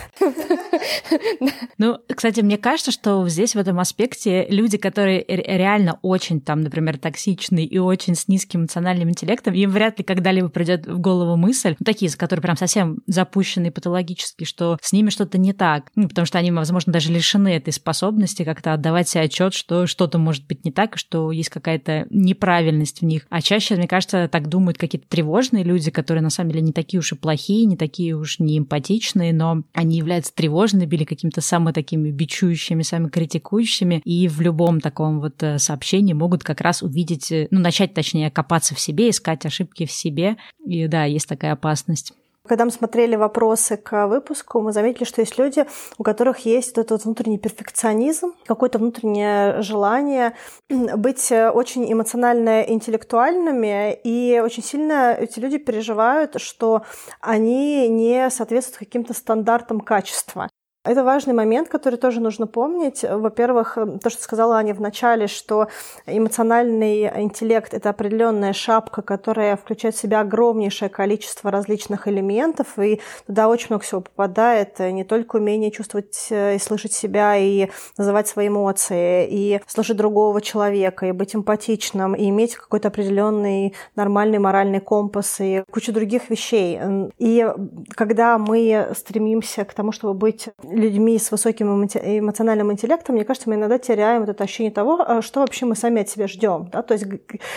[1.78, 6.98] Ну, кстати, мне кажется, что здесь в этом аспекте люди, которые реально очень там, например,
[6.98, 11.76] токсичны и очень с низким эмоциональным интеллектом, им вряд ли когда-либо придет в голову мысль,
[11.78, 16.26] ну, такие, которые прям совсем запущены патологически, что с ними что-то не так, ну, потому
[16.26, 20.64] что они, возможно, даже лишены этой способности как-то отдавать себе отчет, что что-то может быть
[20.64, 23.26] не так, что есть какая-то неправильность в них.
[23.28, 27.00] А чаще, мне кажется, так думают какие-то тревожные люди, которые на самом деле не такие
[27.00, 31.72] уж и плохие, не такие уж не эмпатичные, но они являются тревожными или какими-то самыми
[31.72, 37.30] такими бичующими, самыми критикующими, и в любом таком вот э, сообщении могут как раз увидеть,
[37.32, 40.36] э, ну, начать, точнее, копаться в себе, искать ошибки в себе.
[40.64, 42.12] И да, есть такая опасность.
[42.46, 45.64] Когда мы смотрели вопросы к выпуску, мы заметили, что есть люди,
[45.96, 50.34] у которых есть вот этот внутренний перфекционизм, какое-то внутреннее желание
[50.68, 56.82] быть очень эмоционально интеллектуальными, и очень сильно эти люди переживают, что
[57.20, 60.50] они не соответствуют каким-то стандартам качества.
[60.84, 63.06] Это важный момент, который тоже нужно помнить.
[63.08, 65.68] Во-первых, то, что сказала Аня в начале, что
[66.04, 73.48] эмоциональный интеллект— это определенная шапка, которая включает в себя огромнейшее количество различных элементов, и туда
[73.48, 74.78] очень много всего попадает.
[74.78, 81.06] Не только умение чувствовать и слышать себя, и называть свои эмоции, и слушать другого человека,
[81.06, 86.78] и быть эмпатичным, и иметь какой-то определенный нормальный моральный компас, и кучу других вещей.
[87.18, 87.50] И
[87.96, 93.56] когда мы стремимся к тому, чтобы быть людьми с высоким эмоциональным интеллектом, мне кажется, мы
[93.56, 96.68] иногда теряем вот это ощущение того, а что вообще мы сами от себя ждем.
[96.72, 96.82] Да?
[96.82, 97.06] То есть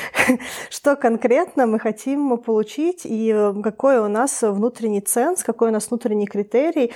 [0.70, 5.90] что конкретно мы хотим получить и э, какой у нас внутренний ценз, какой у нас
[5.90, 6.94] внутренний критерий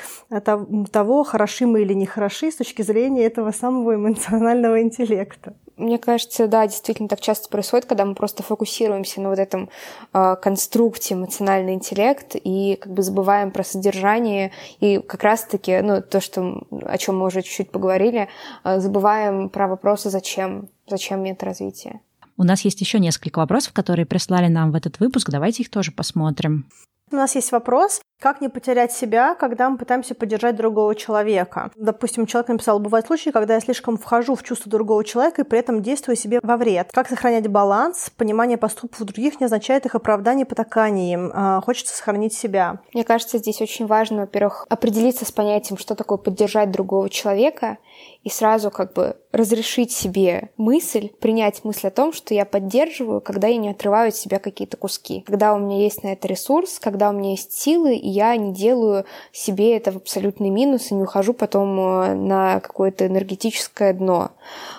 [0.91, 5.55] того, хороши мы или не хороши с точки зрения этого самого эмоционального интеллекта.
[5.81, 9.69] Мне кажется, да, действительно так часто происходит, когда мы просто фокусируемся на вот этом
[10.13, 16.21] э, конструкте эмоциональный интеллект и как бы забываем про содержание и как раз-таки, ну, то,
[16.21, 18.29] что, о чем мы уже чуть-чуть поговорили,
[18.63, 21.99] э, забываем про вопросы «зачем?», «зачем метод развития?».
[22.37, 25.29] У нас есть еще несколько вопросов, которые прислали нам в этот выпуск.
[25.29, 26.65] Давайте их тоже посмотрим.
[27.11, 31.71] У нас есть вопрос, как не потерять себя, когда мы пытаемся поддержать другого человека?
[31.75, 35.57] Допустим, человек написал, бывают случаи, когда я слишком вхожу в чувство другого человека и при
[35.57, 36.91] этом действую себе во вред.
[36.93, 38.11] Как сохранять баланс?
[38.15, 41.31] Понимание поступков других не означает их оправдание потаканием.
[41.33, 42.81] А, хочется сохранить себя.
[42.93, 47.79] Мне кажется, здесь очень важно, во-первых, определиться с понятием, что такое поддержать другого человека,
[48.23, 53.47] и сразу как бы разрешить себе мысль, принять мысль о том, что я поддерживаю, когда
[53.47, 55.21] я не отрываю от себя какие-то куски.
[55.21, 58.53] Когда у меня есть на это ресурс, когда у меня есть силы, и я не
[58.53, 64.31] делаю себе это в абсолютный минус и не ухожу потом э, на какое-то энергетическое дно.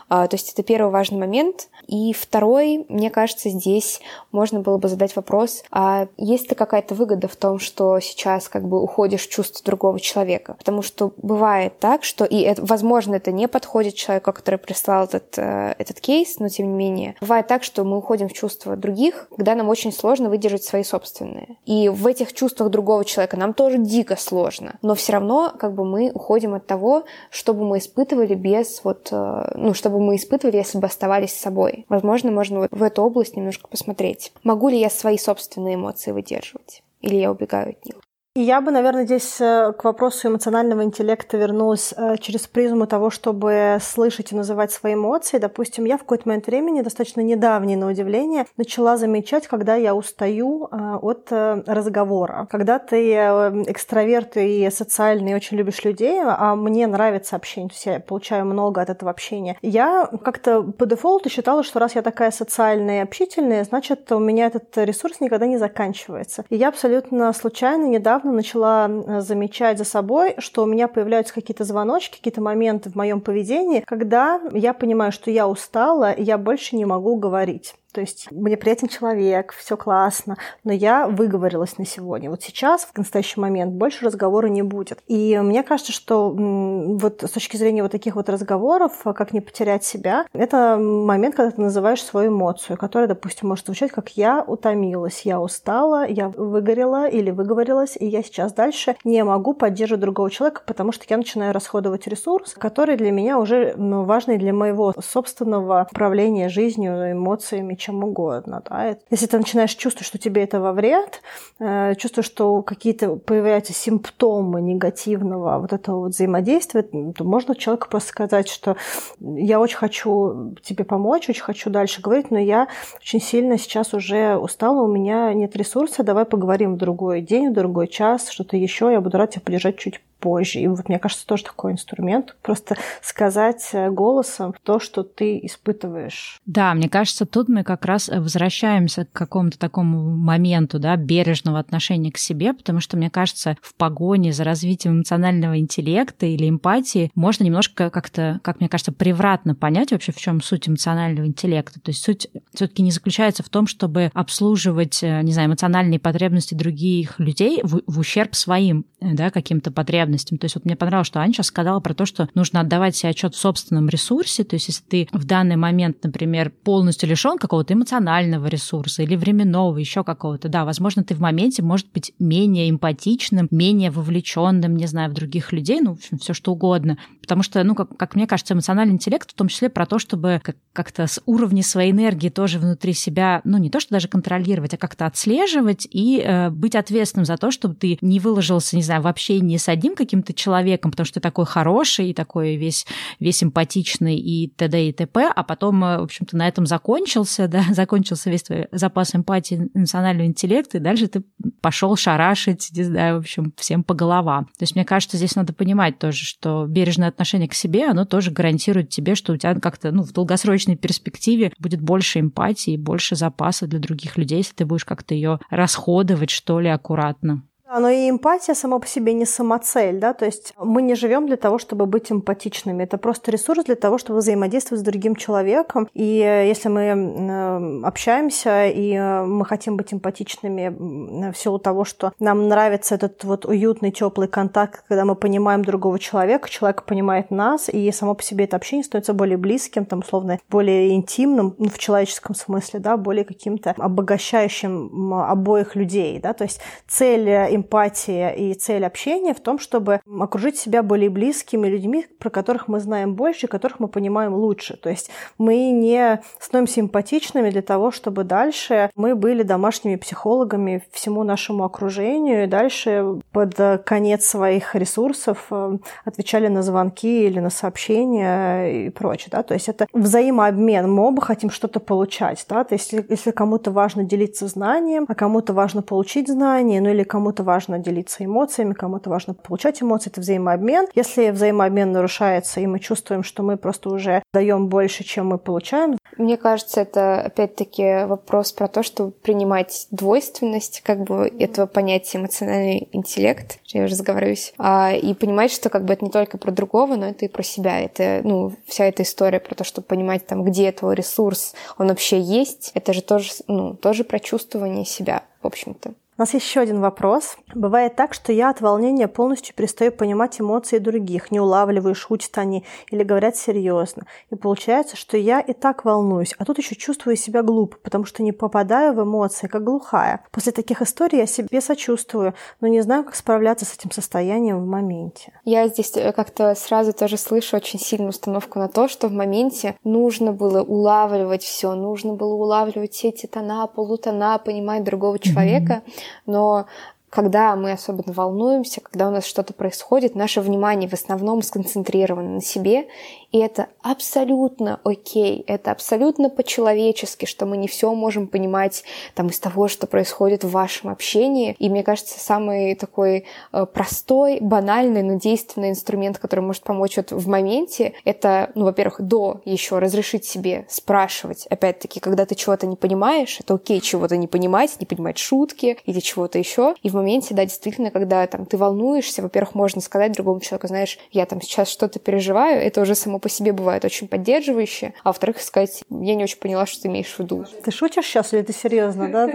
[0.08, 1.68] А, то есть это первый важный момент.
[1.92, 7.28] И второй, мне кажется, здесь можно было бы задать вопрос, а есть ли какая-то выгода
[7.28, 10.54] в том, что сейчас как бы уходишь в чувство другого человека?
[10.56, 15.36] Потому что бывает так, что, и это, возможно, это не подходит человеку, который прислал этот,
[15.36, 19.28] э, этот кейс, но тем не менее, бывает так, что мы уходим в чувства других,
[19.36, 21.58] когда нам очень сложно выдержать свои собственные.
[21.66, 25.84] И в этих чувствах другого человека нам тоже дико сложно, но все равно как бы
[25.84, 30.78] мы уходим от того, чтобы мы испытывали без вот, э, ну, чтобы мы испытывали, если
[30.78, 31.81] бы оставались с собой.
[31.88, 34.32] Возможно, можно вот в эту область немножко посмотреть.
[34.42, 36.82] Могу ли я свои собственные эмоции выдерживать?
[37.00, 38.01] Или я убегаю от них?
[38.34, 43.10] И я бы, наверное, здесь э, к вопросу эмоционального интеллекта вернулась э, через призму того,
[43.10, 45.36] чтобы слышать и называть свои эмоции.
[45.36, 50.66] Допустим, я в какой-то момент времени, достаточно недавний на удивление, начала замечать, когда я устаю
[50.70, 52.48] э, от разговора.
[52.50, 57.86] Когда ты экстраверт и социальный, и очень любишь людей, а мне нравится общение, то есть
[57.86, 62.30] я получаю много от этого общения, я как-то по дефолту считала, что раз я такая
[62.30, 66.44] социальная и общительная, значит, у меня этот ресурс никогда не заканчивается.
[66.48, 71.64] И я абсолютно случайно недавно недавно начала замечать за собой, что у меня появляются какие-то
[71.64, 76.76] звоночки, какие-то моменты в моем поведении, когда я понимаю, что я устала, и я больше
[76.76, 77.74] не могу говорить.
[77.92, 82.30] То есть мне приятен человек, все классно, но я выговорилась на сегодня.
[82.30, 85.02] Вот сейчас, в настоящий момент, больше разговора не будет.
[85.08, 89.84] И мне кажется, что вот с точки зрения вот таких вот разговоров, как не потерять
[89.84, 95.22] себя, это момент, когда ты называешь свою эмоцию, которая, допустим, может звучать как «я утомилась»,
[95.22, 100.62] «я устала», «я выгорела» или «выговорилась», и я сейчас дальше не могу поддерживать другого человека,
[100.66, 106.48] потому что я начинаю расходовать ресурс, который для меня уже важный для моего собственного управления
[106.48, 108.62] жизнью, эмоциями, чем угодно.
[108.68, 108.96] Да?
[109.10, 111.20] Если ты начинаешь чувствовать, что тебе это во вред,
[111.58, 118.10] э, чувствуешь, что какие-то появляются симптомы негативного вот этого вот взаимодействия, то можно человеку просто
[118.10, 118.76] сказать, что
[119.20, 122.68] я очень хочу тебе помочь, очень хочу дальше говорить, но я
[123.00, 127.54] очень сильно сейчас уже устала, у меня нет ресурса, давай поговорим в другой день, в
[127.54, 130.60] другой час, что-то еще, я буду рад тебя поддержать чуть позже.
[130.60, 132.36] И вот мне кажется, тоже такой инструмент.
[132.42, 136.38] Просто сказать э, голосом то, что ты испытываешь.
[136.46, 142.12] Да, мне кажется, тут мы как раз возвращаемся к какому-то такому моменту, да, бережного отношения
[142.12, 147.42] к себе, потому что, мне кажется, в погоне за развитием эмоционального интеллекта или эмпатии можно
[147.42, 151.80] немножко как-то, как мне кажется, превратно понять вообще, в чем суть эмоционального интеллекта.
[151.80, 156.54] То есть суть все-таки не заключается в том, чтобы обслуживать, э, не знаю, эмоциональные потребности
[156.54, 160.38] других людей в, в ущерб своим, э, да, каким-то потребностям потребностям.
[160.38, 163.10] То есть вот мне понравилось, что Аня сейчас сказала про то, что нужно отдавать себе
[163.10, 164.44] отчет в собственном ресурсе.
[164.44, 169.78] То есть если ты в данный момент, например, полностью лишен какого-то эмоционального ресурса или временного,
[169.78, 175.10] еще какого-то, да, возможно, ты в моменте может быть менее эмпатичным, менее вовлеченным, не знаю,
[175.10, 176.98] в других людей, ну, в общем, все что угодно.
[177.20, 180.40] Потому что, ну, как, как мне кажется, эмоциональный интеллект в том числе про то, чтобы
[180.42, 184.74] как- как-то с уровня своей энергии тоже внутри себя, ну, не то, что даже контролировать,
[184.74, 189.02] а как-то отслеживать и э, быть ответственным за то, чтобы ты не выложился, не знаю,
[189.02, 192.86] в общении с одним каким-то человеком, потому что ты такой хороший, и такой весь,
[193.20, 194.88] весь эмпатичный и т.д.
[194.88, 199.14] и т.п., а потом, э, в общем-то, на этом закончился, да, закончился весь твой запас
[199.14, 201.22] эмпатии, эмоционального интеллекта, и дальше ты
[201.60, 204.46] пошел шарашить, не знаю, в общем, всем по головам.
[204.58, 208.30] То есть мне кажется, здесь надо понимать тоже, что бережное отношение к себе, оно тоже
[208.30, 213.66] гарантирует тебе, что у тебя как-то, ну, в долгосрочной перспективе будет больше эмпатии, больше запаса
[213.66, 217.42] для других людей, если ты будешь как-то ее расходовать, что ли, аккуратно.
[217.78, 221.36] Но и эмпатия сама по себе не самоцель, да, то есть мы не живем для
[221.36, 222.82] того, чтобы быть эмпатичными.
[222.82, 225.88] Это просто ресурс для того, чтобы взаимодействовать с другим человеком.
[225.94, 231.84] И э, если мы э, общаемся и э, мы хотим быть эмпатичными в силу того,
[231.84, 237.30] что нам нравится этот вот уютный, теплый контакт, когда мы понимаем другого человека, человек понимает
[237.30, 241.70] нас, и само по себе это общение становится более близким, там, условно, более интимным, ну,
[241.70, 248.54] в человеческом смысле, да, более каким-то обогащающим обоих людей, да, то есть цель эмпатия и
[248.54, 253.46] цель общения в том, чтобы окружить себя более близкими людьми, про которых мы знаем больше,
[253.46, 254.76] которых мы понимаем лучше.
[254.76, 261.22] То есть мы не становимся эмпатичными для того, чтобы дальше мы были домашними психологами всему
[261.22, 263.54] нашему окружению, и дальше под
[263.84, 269.28] конец своих ресурсов э, отвечали на звонки или на сообщения и прочее.
[269.30, 269.42] Да?
[269.42, 270.90] То есть это взаимообмен.
[270.90, 272.44] Мы оба хотим что-то получать.
[272.48, 272.64] Да?
[272.64, 277.41] То есть если кому-то важно делиться знанием, а кому-то важно получить знания, ну или кому-то
[277.42, 280.86] важно делиться эмоциями, кому-то важно получать эмоции, это взаимообмен.
[280.94, 285.98] Если взаимообмен нарушается, и мы чувствуем, что мы просто уже даем больше, чем мы получаем.
[286.16, 292.88] Мне кажется, это опять-таки вопрос про то, чтобы принимать двойственность, как бы этого понятия эмоциональный
[292.92, 296.96] интеллект, я уже разговариваюсь, а, и понимать, что как бы это не только про другого,
[296.96, 297.80] но это и про себя.
[297.80, 302.20] Это, ну, вся эта история про то, чтобы понимать, там, где твой ресурс, он вообще
[302.20, 305.94] есть, это же тоже, ну, тоже про чувствование себя, в общем-то.
[306.18, 307.38] У нас еще один вопрос.
[307.54, 312.64] Бывает так, что я от волнения полностью перестаю понимать эмоции других, не улавливаю, шутят они
[312.90, 314.04] или говорят серьезно.
[314.30, 318.22] И получается, что я и так волнуюсь, а тут еще чувствую себя глупо, потому что
[318.22, 320.22] не попадаю в эмоции, как глухая.
[320.30, 324.66] После таких историй я себе сочувствую, но не знаю, как справляться с этим состоянием в
[324.66, 325.32] моменте.
[325.46, 329.76] Я здесь э, как-то сразу тоже слышу очень сильную установку на то, что в моменте
[329.82, 335.82] нужно было улавливать все, нужно было улавливать все эти тона, полутона, понимать другого человека.
[335.86, 336.66] Mm-hmm но
[337.12, 342.40] когда мы особенно волнуемся, когда у нас что-то происходит, наше внимание в основном сконцентрировано на
[342.40, 342.86] себе,
[343.32, 348.84] и это абсолютно окей, это абсолютно по-человечески, что мы не все можем понимать
[349.14, 351.54] там из того, что происходит в вашем общении.
[351.58, 357.12] И мне кажется, самый такой э, простой, банальный, но действенный инструмент, который может помочь вот
[357.12, 361.46] в моменте, это, ну, во-первых, до еще разрешить себе спрашивать.
[361.48, 366.00] Опять-таки, когда ты чего-то не понимаешь, это окей чего-то не понимать, не понимать шутки или
[366.00, 366.74] чего-то еще.
[366.82, 370.98] И в моменте, да, действительно, когда там ты волнуешься, во-первых, можно сказать другому человеку, знаешь,
[371.10, 375.40] я там сейчас что-то переживаю, это уже само по себе бывает очень поддерживающее, а во-вторых,
[375.40, 377.44] сказать, я не очень поняла, что ты имеешь в виду.
[377.64, 379.28] Ты шутишь сейчас или ты серьезно, да?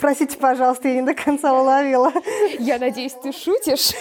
[0.00, 2.12] Простите, пожалуйста, я не до конца уловила.
[2.58, 3.92] Я надеюсь, ты шутишь.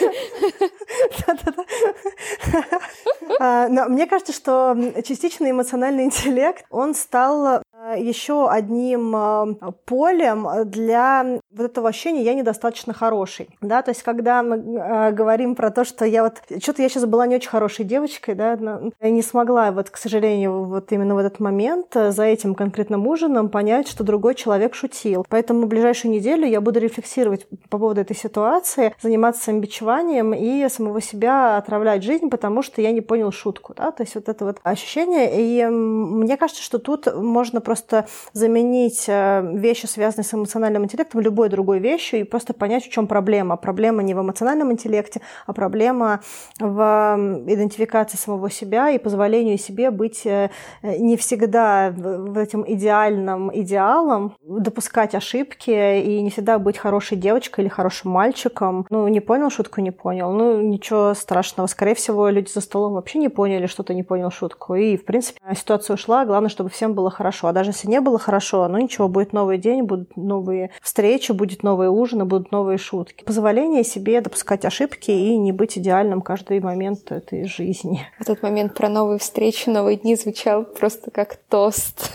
[3.39, 4.75] А, но мне кажется, что
[5.07, 7.63] частичный эмоциональный интеллект, он стал
[7.97, 13.49] еще одним э, полем для вот этого ощущения «я недостаточно хороший».
[13.61, 13.82] Да?
[13.82, 16.41] То есть, когда мы э, говорим про то, что я вот...
[16.61, 18.57] Что-то я сейчас была не очень хорошей девочкой, да,
[19.01, 23.49] не смогла вот, к сожалению, вот именно в этот момент э, за этим конкретным ужином
[23.49, 25.25] понять, что другой человек шутил.
[25.29, 31.01] Поэтому в ближайшую неделю я буду рефлексировать по поводу этой ситуации, заниматься самобичеванием и самого
[31.01, 33.73] себя отравлять жизнь, потому что я не понял шутку.
[33.75, 33.91] Да?
[33.91, 35.41] То есть вот это вот ощущение.
[35.41, 41.49] И мне кажется, что тут можно просто заменить э, вещи, связанные с эмоциональным интеллектом, любой
[41.49, 43.57] другой вещью и просто понять, в чем проблема.
[43.57, 46.22] Проблема не в эмоциональном интеллекте, а проблема
[46.59, 47.17] в
[47.47, 50.49] идентификации самого себя и позволению себе быть э,
[50.82, 57.69] не всегда в этим идеальным идеалом, допускать ошибки и не всегда быть хорошей девочкой или
[57.69, 58.86] хорошим мальчиком.
[58.89, 60.32] Ну, не понял шутку, не понял.
[60.32, 61.67] Ну, ничего страшного.
[61.67, 64.76] Скорее всего, люди за столом вообще не поняли, что-то не понял шутку.
[64.76, 66.26] И, в принципе, ситуация ушла.
[66.26, 67.47] Главное, чтобы всем было хорошо.
[67.47, 71.63] А даже если не было хорошо, ну ничего, будет новый день, будут новые встречи, будет
[71.63, 73.24] новый ужин, будут новые шутки.
[73.24, 78.06] Позволение себе допускать ошибки и не быть идеальным каждый момент этой жизни.
[78.20, 82.12] Этот момент про новые встречи, новые дни звучал просто как тост.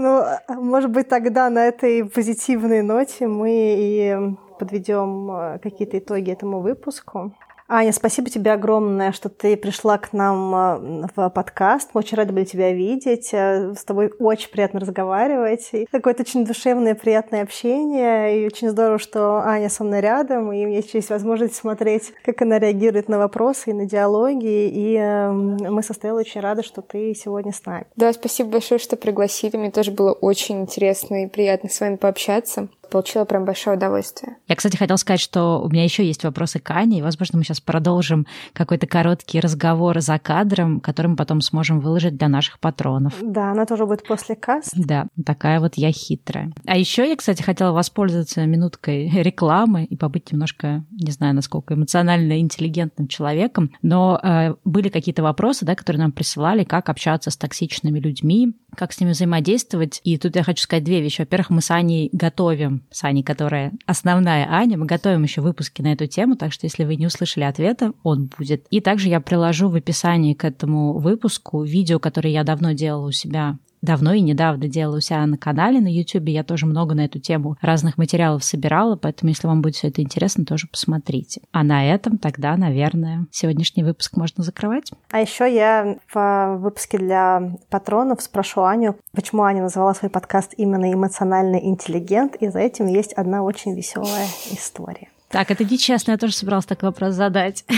[0.00, 4.16] Ну, может быть, тогда на этой позитивной ноте мы и
[4.60, 7.32] подведем э, какие-то итоги этому выпуску.
[7.70, 11.90] Аня, спасибо тебе огромное, что ты пришла к нам э, в подкаст.
[11.92, 13.28] Мы очень рады были тебя видеть.
[13.32, 15.68] Э, с тобой очень приятно разговаривать.
[15.72, 18.40] И какое-то очень душевное, приятное общение.
[18.40, 22.40] И очень здорово, что Аня со мной рядом, и у меня есть возможность смотреть, как
[22.40, 24.68] она реагирует на вопросы и на диалоги.
[24.68, 27.86] И эм, мы со Стеллой очень рады, что ты сегодня с нами.
[27.96, 29.58] Да, спасибо большое, что пригласили.
[29.58, 34.36] Мне тоже было очень интересно и приятно с вами пообщаться получила прям большое удовольствие.
[34.46, 37.44] Я, кстати, хотела сказать, что у меня еще есть вопросы к Ане, и, возможно, мы
[37.44, 43.14] сейчас продолжим какой-то короткий разговор за кадром, который мы потом сможем выложить для наших патронов.
[43.20, 44.72] Да, она тоже будет после каст.
[44.74, 46.52] Да, такая вот я хитрая.
[46.66, 52.40] А еще я, кстати, хотела воспользоваться минуткой рекламы и побыть немножко, не знаю, насколько эмоционально
[52.40, 57.98] интеллигентным человеком, но э, были какие-то вопросы, да, которые нам присылали, как общаться с токсичными
[57.98, 60.00] людьми, как с ними взаимодействовать.
[60.04, 61.20] И тут я хочу сказать две вещи.
[61.20, 65.92] Во-первых, мы с Аней готовим, с Аней, которая основная Аня, мы готовим еще выпуски на
[65.92, 68.66] эту тему, так что если вы не услышали ответа, он будет.
[68.70, 73.12] И также я приложу в описании к этому выпуску видео, которое я давно делала у
[73.12, 76.28] себя давно и недавно делала у себя на канале на YouTube.
[76.28, 80.02] Я тоже много на эту тему разных материалов собирала, поэтому если вам будет все это
[80.02, 81.42] интересно, тоже посмотрите.
[81.52, 84.90] А на этом тогда, наверное, сегодняшний выпуск можно закрывать.
[85.10, 90.92] А еще я в выпуске для патронов спрошу Аню, почему Аня назвала свой подкаст именно
[90.92, 95.08] «Эмоциональный интеллигент», и за этим есть одна очень веселая история.
[95.28, 97.64] Так, это нечестно, я тоже собиралась такой вопрос задать.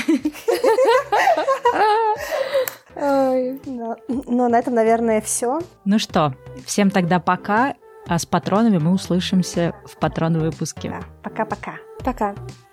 [3.01, 3.97] Ой, да.
[4.09, 5.61] Ну, на этом, наверное, все.
[5.85, 6.35] Ну что,
[6.67, 7.75] всем тогда пока.
[8.07, 10.91] А с патронами мы услышимся в патронном выпуске.
[10.91, 11.75] Да, пока-пока.
[12.05, 12.33] Пока.
[12.33, 12.35] -пока.
[12.35, 12.70] пока.